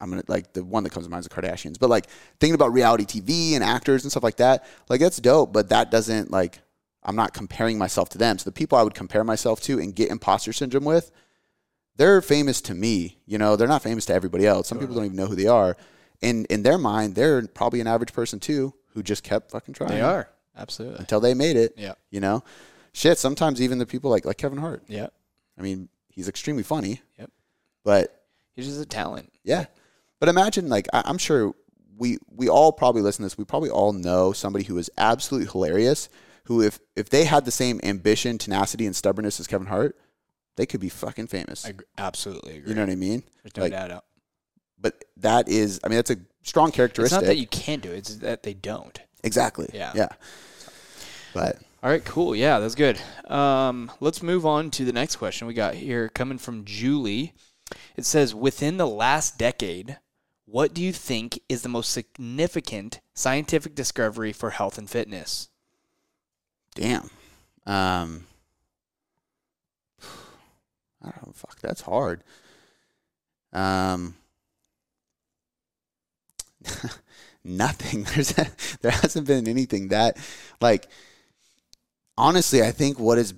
[0.00, 2.06] I'm gonna like the one that comes to mind is the Kardashians, but like
[2.38, 5.52] thinking about reality TV and actors and stuff like that, like that's dope.
[5.52, 6.60] But that doesn't like
[7.02, 8.38] I'm not comparing myself to them.
[8.38, 11.10] So the people I would compare myself to and get imposter syndrome with,
[11.96, 13.18] they're famous to me.
[13.26, 14.68] You know, they're not famous to everybody else.
[14.68, 15.76] Some people don't even know who they are.
[16.22, 19.90] And in their mind, they're probably an average person too who just kept fucking trying.
[19.90, 20.28] they are.
[20.56, 20.98] Absolutely.
[20.98, 21.74] until they made it.
[21.76, 21.94] Yeah.
[22.10, 22.42] You know,
[22.92, 23.16] shit.
[23.18, 24.82] Sometimes even the people like like Kevin Hart.
[24.88, 25.08] Yeah.
[25.58, 27.00] I mean, he's extremely funny.
[27.18, 27.30] Yep.
[27.84, 28.16] But
[28.54, 29.32] He's just a talent.
[29.42, 29.66] yeah.
[30.20, 31.54] But imagine like I, I'm sure
[31.98, 33.38] we we all probably listen to this.
[33.38, 36.08] We probably all know somebody who is absolutely hilarious.
[36.44, 39.98] Who if if they had the same ambition, tenacity, and stubbornness as Kevin Hart,
[40.56, 41.66] they could be fucking famous.
[41.66, 42.70] I absolutely agree.
[42.70, 43.22] you know what I mean?
[43.42, 43.90] There's no like, doubt.
[43.90, 44.04] Out.
[44.78, 47.18] But that is, I mean, that's a strong characteristic.
[47.18, 48.98] It's not that you can't do it; it's that they don't.
[49.22, 49.68] exactly.
[49.72, 49.92] Yeah.
[49.94, 50.08] Yeah.
[51.32, 52.34] But All right, cool.
[52.34, 53.00] Yeah, that's good.
[53.26, 57.34] Um, let's move on to the next question we got here coming from Julie.
[57.96, 59.98] It says, within the last decade,
[60.50, 65.48] what do you think is the most significant scientific discovery for health and fitness?
[66.74, 67.10] damn.
[67.66, 68.26] Um,
[71.02, 71.32] I don't know.
[71.34, 72.24] Fuck, that's hard.
[73.52, 74.16] Um,
[77.44, 78.02] nothing.
[78.14, 78.32] There's
[78.80, 80.16] there hasn't been anything that
[80.60, 80.86] like.
[82.16, 83.34] Honestly, I think what is.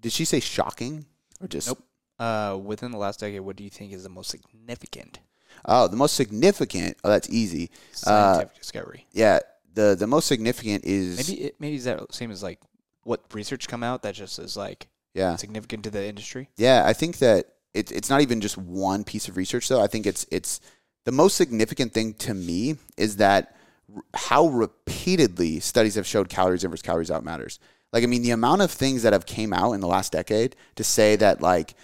[0.00, 1.06] Did she say shocking
[1.40, 1.68] or just?
[1.68, 1.82] Nope.
[2.18, 5.18] Uh, within the last decade, what do you think is the most significant
[5.64, 6.96] Oh, the most significant.
[7.04, 7.70] Oh, that's easy.
[8.06, 9.06] Uh, scientific discovery?
[9.12, 9.38] Yeah,
[9.74, 12.60] the the most significant is Maybe it, maybe is that same as like
[13.02, 16.48] what research come out that just is like yeah significant to the industry?
[16.56, 19.80] Yeah, I think that it's it's not even just one piece of research though.
[19.80, 20.60] I think it's it's
[21.04, 23.56] the most significant thing to me is that
[23.94, 27.58] r- how repeatedly studies have showed calories in versus calories out matters.
[27.92, 30.56] Like I mean, the amount of things that have came out in the last decade
[30.76, 31.74] to say that like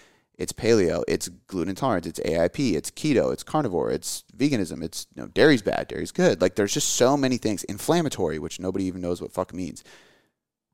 [0.40, 5.20] it's paleo, it's gluten intolerance, it's AIP, it's keto, it's carnivore, it's veganism, it's you
[5.20, 6.40] know, dairy's bad, dairy's good.
[6.40, 7.62] Like there's just so many things.
[7.64, 9.84] Inflammatory, which nobody even knows what fuck means.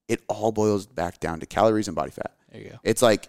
[0.07, 2.37] It all boils back down to calories and body fat.
[2.53, 2.77] There you go.
[2.85, 3.29] It's like,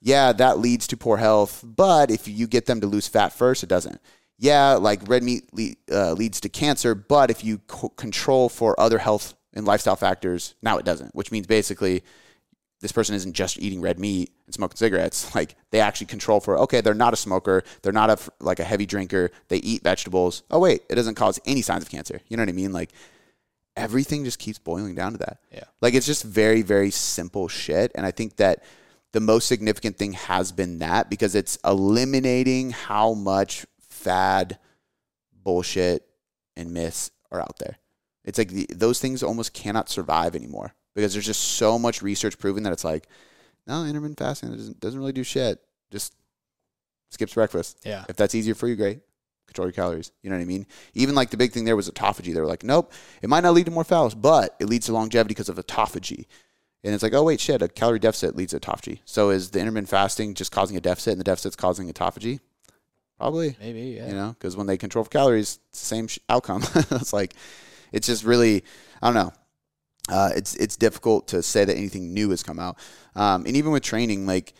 [0.00, 3.62] yeah, that leads to poor health, but if you get them to lose fat first,
[3.62, 4.00] it doesn't.
[4.38, 8.78] Yeah, like red meat le- uh, leads to cancer, but if you co- control for
[8.80, 12.02] other health and lifestyle factors, now it doesn't, which means basically
[12.80, 15.34] this person isn't just eating red meat and smoking cigarettes.
[15.40, 18.64] Like they actually control for okay, they're not a smoker, they're not a like a
[18.64, 20.42] heavy drinker, they eat vegetables.
[20.50, 22.20] Oh wait, it doesn't cause any signs of cancer.
[22.28, 22.72] You know what I mean?
[22.72, 22.90] Like
[23.76, 25.38] everything just keeps boiling down to that.
[25.52, 25.64] Yeah.
[25.80, 28.62] Like it's just very very simple shit and I think that
[29.12, 34.58] the most significant thing has been that because it's eliminating how much fad
[35.42, 36.06] bullshit
[36.56, 37.78] and myths are out there.
[38.24, 42.38] It's like the, those things almost cannot survive anymore because there's just so much research
[42.38, 43.06] proving that it's like,
[43.66, 45.60] no, intermittent fasting doesn't, doesn't really do shit.
[45.90, 46.14] Just
[47.10, 47.78] skips breakfast.
[47.84, 48.04] Yeah.
[48.08, 49.00] If that's easier for you, great.
[49.46, 50.12] Control your calories.
[50.22, 50.66] You know what I mean?
[50.94, 52.32] Even like the big thing there was autophagy.
[52.32, 54.92] They were like, nope, it might not lead to more phallus, but it leads to
[54.92, 56.26] longevity because of autophagy.
[56.82, 59.00] And it's like, oh wait, shit, a calorie deficit leads to autophagy.
[59.04, 62.40] So is the intermittent fasting just causing a deficit, and the deficit's causing autophagy?
[63.18, 63.54] Probably.
[63.60, 64.08] Maybe, yeah.
[64.08, 66.62] You know, because when they control for calories, it's the same sh- outcome.
[66.74, 67.34] it's like,
[67.92, 68.64] it's just really,
[69.02, 69.32] I don't know.
[70.10, 72.78] Uh, it's it's difficult to say that anything new has come out.
[73.14, 74.52] Um, and even with training, like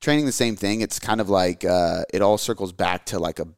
[0.00, 0.80] training, the same thing.
[0.80, 3.48] It's kind of like uh, it all circles back to like a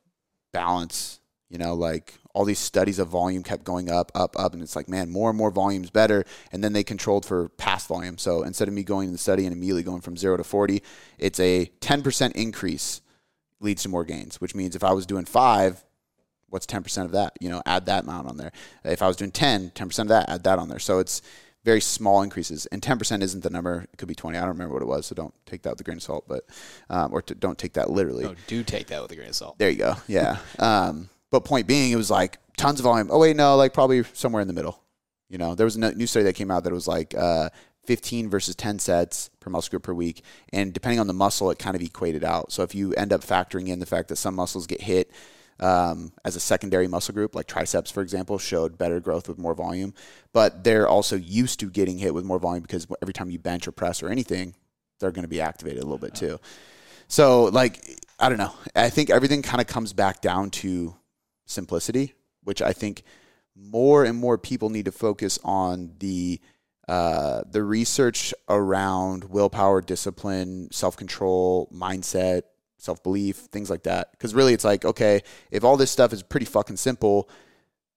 [0.52, 1.20] balance.
[1.50, 4.74] You know, like all these studies of volume kept going up, up, up, and it's
[4.74, 6.24] like, man, more and more volume's better.
[6.50, 8.18] And then they controlled for past volume.
[8.18, 10.82] So instead of me going in the study and immediately going from zero to forty,
[11.18, 13.02] it's a ten percent increase
[13.60, 14.40] leads to more gains.
[14.40, 15.83] Which means if I was doing five,
[16.54, 17.36] what's 10% of that?
[17.40, 18.52] You know, add that amount on there.
[18.84, 20.78] If I was doing 10, 10% of that, add that on there.
[20.78, 21.20] So it's
[21.64, 22.66] very small increases.
[22.66, 23.86] And 10% isn't the number.
[23.92, 24.38] It could be 20.
[24.38, 25.04] I don't remember what it was.
[25.06, 26.44] So don't take that with a grain of salt, but,
[26.88, 28.22] um, or t- don't take that literally.
[28.22, 29.58] No, do take that with a grain of salt.
[29.58, 29.96] There you go.
[30.06, 30.38] Yeah.
[30.60, 33.08] um, but point being, it was like tons of volume.
[33.10, 34.80] Oh, wait, no, like probably somewhere in the middle.
[35.28, 37.48] You know, there was a new study that came out that was like, uh,
[37.86, 40.22] 15 versus 10 sets per muscle group per week.
[40.52, 42.52] And depending on the muscle, it kind of equated out.
[42.52, 45.10] So if you end up factoring in the fact that some muscles get hit
[45.60, 49.54] um, as a secondary muscle group, like triceps, for example, showed better growth with more
[49.54, 49.94] volume.
[50.32, 53.68] But they're also used to getting hit with more volume because every time you bench
[53.68, 54.54] or press or anything,
[55.00, 56.40] they're going to be activated a little bit too.
[57.08, 58.54] So, like, I don't know.
[58.74, 60.94] I think everything kind of comes back down to
[61.46, 63.02] simplicity, which I think
[63.54, 66.40] more and more people need to focus on the
[66.86, 72.42] uh, the research around willpower, discipline, self control, mindset,
[72.84, 74.12] self belief, things like that.
[74.12, 77.28] Because really, it's like, okay, if all this stuff is pretty fucking simple,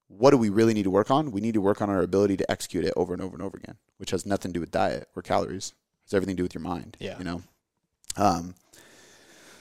[0.08, 1.32] what do we really need to work on?
[1.32, 3.58] We need to work on our ability to execute it over and over and over
[3.58, 5.74] again, which has nothing to do with diet or calories.
[6.06, 6.96] It's everything to do with your mind.
[7.00, 7.18] Yeah.
[7.18, 7.42] You know?
[8.16, 8.56] Um,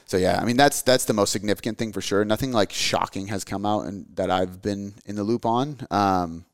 [0.06, 2.24] so yeah, I mean that's that's the most significant thing for sure.
[2.24, 5.78] Nothing like shocking has come out and that I've been in the loop on.
[5.90, 6.44] Um,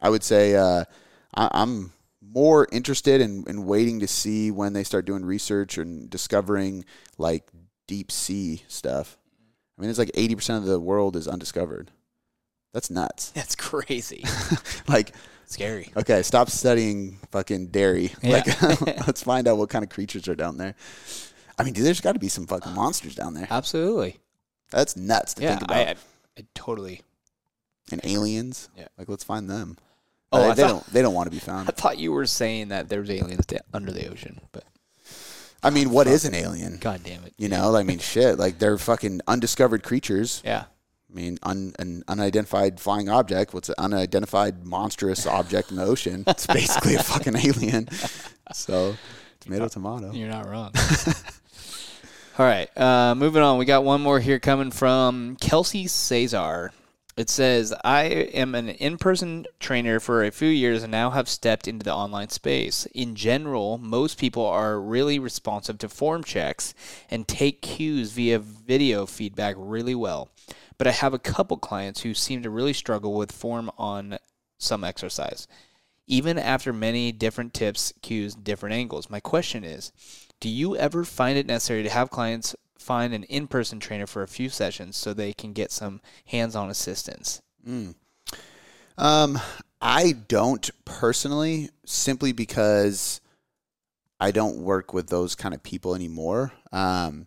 [0.00, 0.84] I would say uh,
[1.34, 6.08] I, I'm more interested in, in waiting to see when they start doing research and
[6.08, 6.84] discovering
[7.18, 7.50] like
[7.86, 9.18] deep sea stuff.
[9.78, 11.90] I mean, it's like eighty percent of the world is undiscovered.
[12.72, 13.30] That's nuts.
[13.34, 14.24] That's crazy.
[14.88, 15.14] like,
[15.46, 15.90] Scary.
[15.96, 18.12] okay, stop studying fucking dairy.
[18.22, 18.42] Yeah.
[18.46, 20.74] Like, let's find out what kind of creatures are down there.
[21.58, 23.46] I mean, dude, there's got to be some fucking monsters down there.
[23.50, 24.16] Absolutely.
[24.70, 25.76] That's nuts to Yeah, think about.
[25.76, 25.94] I, I,
[26.38, 27.02] I totally.
[27.90, 28.70] and aliens.
[28.76, 28.88] Yeah.
[28.96, 29.76] Like, let's find them.
[30.32, 30.86] Oh, they, they thought- don't.
[30.86, 31.68] They don't want to be found.
[31.68, 34.64] I thought you were saying that there's aliens under the ocean, but
[35.62, 36.78] I mean, what is an alien?
[36.78, 37.34] god damn it.
[37.38, 38.38] You know, I mean, shit.
[38.38, 40.42] Like they're fucking undiscovered creatures.
[40.44, 40.64] Yeah.
[41.10, 43.52] I mean, un, an unidentified flying object.
[43.52, 46.24] What's an unidentified monstrous object in the ocean?
[46.32, 47.88] It's basically a fucking alien.
[48.54, 48.96] So,
[49.40, 50.12] tomato, tomato.
[50.12, 50.72] You're not wrong.
[52.38, 53.58] All right, uh, moving on.
[53.58, 56.72] We got one more here coming from Kelsey Cesar.
[57.16, 61.28] It says, I am an in person trainer for a few years and now have
[61.28, 62.86] stepped into the online space.
[62.94, 66.72] In general, most people are really responsive to form checks
[67.10, 70.30] and take cues via video feedback really well.
[70.78, 74.18] But I have a couple clients who seem to really struggle with form on
[74.58, 75.46] some exercise
[76.06, 79.08] even after many different tips, cues, different angles.
[79.08, 79.92] My question is
[80.40, 84.22] Do you ever find it necessary to have clients find an in person trainer for
[84.22, 87.40] a few sessions so they can get some hands on assistance?
[88.98, 89.38] Um,
[89.80, 93.20] I don't personally, simply because
[94.20, 96.52] I don't work with those kind of people anymore.
[96.72, 97.26] Um,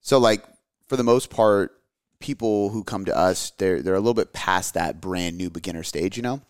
[0.00, 0.44] so like
[0.86, 1.72] for the most part,
[2.20, 5.82] people who come to us, they're they're a little bit past that brand new beginner
[5.82, 6.40] stage, you know,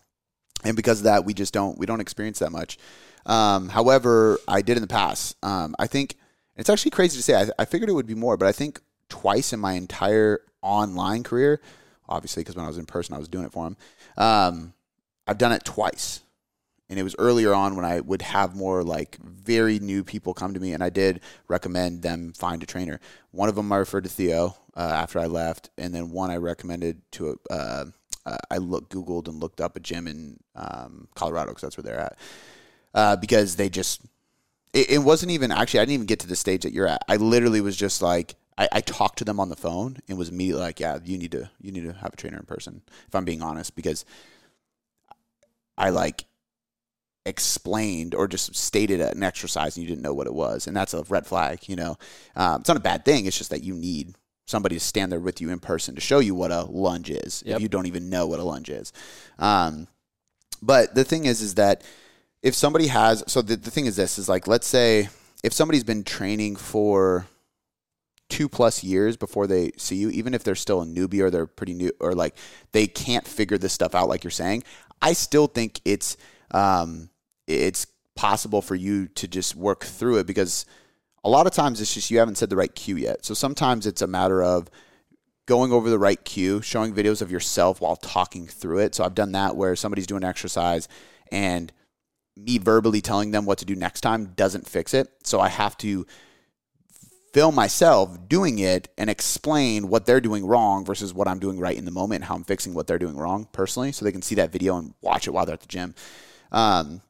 [0.63, 2.77] and because of that, we just don't we don't experience that much.
[3.25, 5.35] Um, however, I did in the past.
[5.43, 6.15] Um, I think
[6.57, 7.35] it's actually crazy to say.
[7.35, 11.23] I, I figured it would be more, but I think twice in my entire online
[11.23, 11.61] career,
[12.09, 13.77] obviously because when I was in person, I was doing it for them.
[14.17, 14.73] Um,
[15.27, 16.21] I've done it twice,
[16.89, 20.53] and it was earlier on when I would have more like very new people come
[20.53, 22.99] to me, and I did recommend them find a trainer.
[23.31, 26.37] One of them I referred to Theo uh, after I left, and then one I
[26.37, 27.39] recommended to.
[27.49, 27.85] Uh,
[28.25, 31.99] uh, I Googled, and looked up a gym in um, Colorado because that's where they're
[31.99, 32.17] at.
[32.93, 34.01] uh, because they just
[34.73, 37.03] it, it wasn't even actually I didn't even get to the stage that you're at.
[37.07, 40.29] I literally was just like I, I talked to them on the phone and was
[40.29, 42.81] immediately like, yeah, you need to you need to have a trainer in person.
[43.07, 44.05] If I'm being honest, because
[45.77, 46.25] I like
[47.25, 50.93] explained or just stated an exercise and you didn't know what it was, and that's
[50.93, 51.67] a red flag.
[51.67, 51.97] You know,
[52.35, 53.25] um, it's not a bad thing.
[53.25, 54.15] It's just that you need
[54.45, 57.43] somebody to stand there with you in person to show you what a lunge is
[57.45, 57.57] Yep.
[57.57, 58.93] if you don't even know what a lunge is.
[59.37, 59.87] Um,
[60.61, 61.83] but the thing is, is that
[62.41, 65.09] if somebody has, so the, the thing is this is like, let's say
[65.43, 67.27] if somebody's been training for
[68.29, 71.47] two plus years before they see you, even if they're still a newbie or they're
[71.47, 72.35] pretty new or like
[72.71, 74.63] they can't figure this stuff out, like you're saying,
[75.01, 76.17] I still think it's,
[76.51, 77.09] um,
[77.47, 80.65] it's possible for you to just work through it because
[81.23, 83.25] a lot of times it's just you haven't said the right cue yet.
[83.25, 84.69] So sometimes it's a matter of
[85.45, 88.95] going over the right cue, showing videos of yourself while talking through it.
[88.95, 90.87] So I've done that where somebody's doing exercise
[91.31, 91.71] and
[92.37, 95.09] me verbally telling them what to do next time doesn't fix it.
[95.23, 96.05] So I have to
[97.33, 101.77] film myself doing it and explain what they're doing wrong versus what I'm doing right
[101.77, 104.21] in the moment and how I'm fixing what they're doing wrong personally so they can
[104.21, 105.93] see that video and watch it while they're at the gym.
[106.51, 107.01] Um,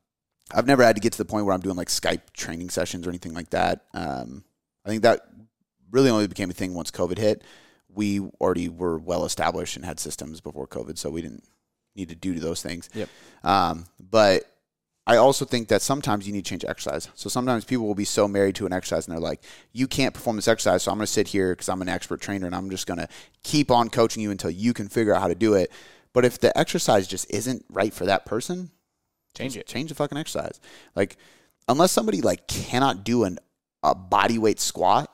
[0.54, 3.06] I've never had to get to the point where I'm doing like Skype training sessions
[3.06, 3.86] or anything like that.
[3.94, 4.44] Um,
[4.86, 5.22] I think that
[5.92, 7.44] really only became a thing once COVID hit.
[7.90, 11.44] We already were well established and had systems before COVID, so we didn't
[11.96, 12.90] need to do those things.
[12.94, 13.10] Yep.
[13.44, 14.44] Um, but
[15.08, 17.08] I also think that sometimes you need to change exercise.
[17.16, 19.42] So sometimes people will be so married to an exercise and they're like,
[19.72, 22.20] you can't perform this exercise, so I'm going to sit here because I'm an expert
[22.20, 23.08] trainer and I'm just going to
[23.42, 25.72] keep on coaching you until you can figure out how to do it.
[26.12, 28.70] But if the exercise just isn't right for that person,
[29.34, 29.68] Change it.
[29.68, 30.60] change the fucking exercise.
[30.94, 31.16] Like,
[31.70, 33.40] unless somebody like cannot do an
[33.84, 35.10] a body weight squat,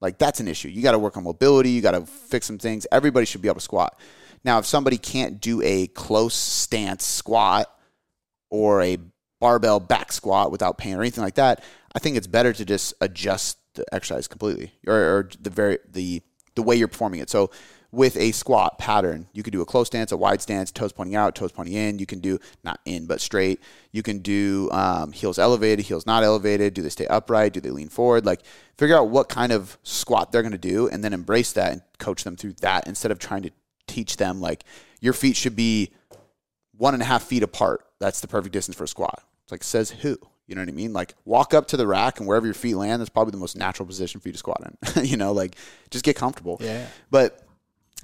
[0.00, 0.68] like that's an issue.
[0.68, 1.70] You got to work on mobility.
[1.70, 2.86] You got to fix some things.
[2.92, 3.98] Everybody should be able to squat.
[4.44, 7.72] Now, if somebody can't do a close stance squat
[8.50, 8.98] or a
[9.40, 11.62] barbell back squat without pain or anything like that,
[11.94, 16.22] I think it's better to just adjust the exercise completely or, or the very the
[16.54, 17.30] the way you're performing it.
[17.30, 17.50] So
[17.90, 21.16] with a squat pattern, you could do a close stance, a wide stance, toes pointing
[21.16, 21.98] out, toes pointing in.
[21.98, 23.60] You can do not in but straight.
[23.92, 26.74] You can do um, heels elevated, heels not elevated.
[26.74, 27.54] Do they stay upright?
[27.54, 28.26] Do they lean forward?
[28.26, 28.42] Like
[28.76, 31.82] figure out what kind of squat they're going to do, and then embrace that and
[31.98, 33.50] coach them through that instead of trying to
[33.86, 34.64] teach them like
[35.00, 35.92] your feet should be
[36.76, 37.84] one and a half feet apart.
[38.00, 39.24] That's the perfect distance for a squat.
[39.48, 40.18] It's like says who?
[40.46, 40.92] You know what I mean?
[40.92, 43.56] Like walk up to the rack and wherever your feet land, that's probably the most
[43.56, 45.04] natural position for you to squat in.
[45.06, 45.56] you know, like
[45.90, 46.58] just get comfortable.
[46.60, 46.86] Yeah.
[47.10, 47.46] But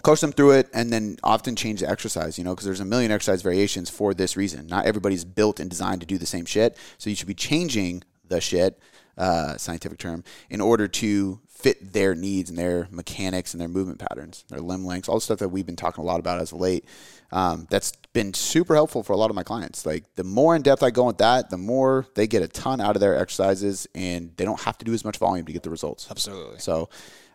[0.03, 2.85] coach them through it and then often change the exercise, you know, because there's a
[2.87, 4.67] million exercise variations for this reason.
[4.67, 6.79] Not everybody's built and designed to do the same shit.
[6.97, 8.79] So you should be changing the shit,
[9.19, 13.99] uh, scientific term, in order to fit their needs and their mechanics and their movement
[13.99, 16.53] patterns, their limb lengths, all the stuff that we've been talking a lot about as
[16.53, 16.85] of late.
[17.33, 19.85] Um, that's been super helpful for a lot of my clients.
[19.85, 22.81] Like the more in depth I go with that, the more they get a ton
[22.81, 25.63] out of their exercises and they don't have to do as much volume to get
[25.63, 26.07] the results.
[26.11, 26.61] Absolutely.
[26.61, 26.89] So,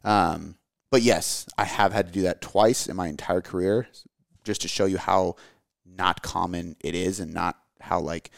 [0.04, 0.56] um,
[0.90, 3.88] but yes, I have had to do that twice in my entire career
[4.44, 5.36] just to show you how
[5.86, 8.32] not common it is and not how like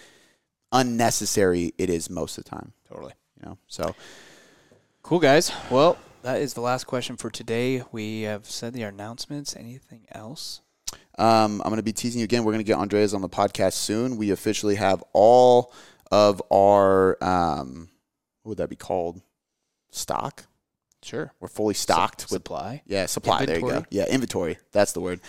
[0.74, 2.74] unnecessary it is most of the time.
[2.89, 3.14] Totally.
[3.39, 3.96] You know, so
[5.04, 5.52] Cool, guys.
[5.70, 7.84] Well, that is the last question for today.
[7.92, 9.56] We have said the announcements.
[9.56, 10.62] Anything else?
[11.18, 12.44] Um, I'm going to be teasing you again.
[12.44, 14.18] We're going to get Andreas on the podcast soon.
[14.18, 15.74] We officially have all
[16.12, 17.89] of our, um,
[18.44, 19.22] what would that be called?
[19.92, 20.46] Stock.
[21.04, 21.34] Sure.
[21.39, 22.84] We're fully stocked with Supply.
[22.86, 23.46] Yeah, supply.
[23.46, 23.84] There you go.
[23.89, 24.58] Yeah, inventory.
[24.72, 25.20] That's the word.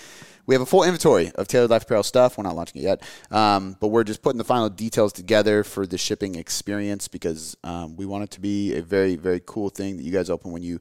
[0.45, 2.37] We have a full inventory of Tailored Life Apparel stuff.
[2.37, 5.87] We're not launching it yet, um, but we're just putting the final details together for
[5.87, 9.97] the shipping experience because um, we want it to be a very, very cool thing
[9.97, 10.81] that you guys open when you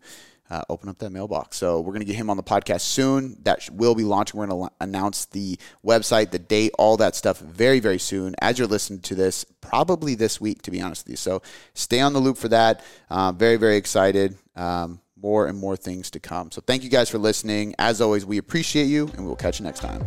[0.51, 1.57] uh, open up that mailbox.
[1.57, 3.37] So we're going to get him on the podcast soon.
[3.43, 4.37] That will be launching.
[4.37, 8.35] We're going to announce the website, the date, all that stuff very, very soon.
[8.41, 11.17] As you're listening to this, probably this week, to be honest with you.
[11.17, 11.41] So
[11.73, 12.83] stay on the loop for that.
[13.09, 14.37] Uh, very, very excited.
[14.55, 16.51] Um, more and more things to come.
[16.51, 17.73] So thank you guys for listening.
[17.79, 20.05] As always, we appreciate you, and we'll catch you next time.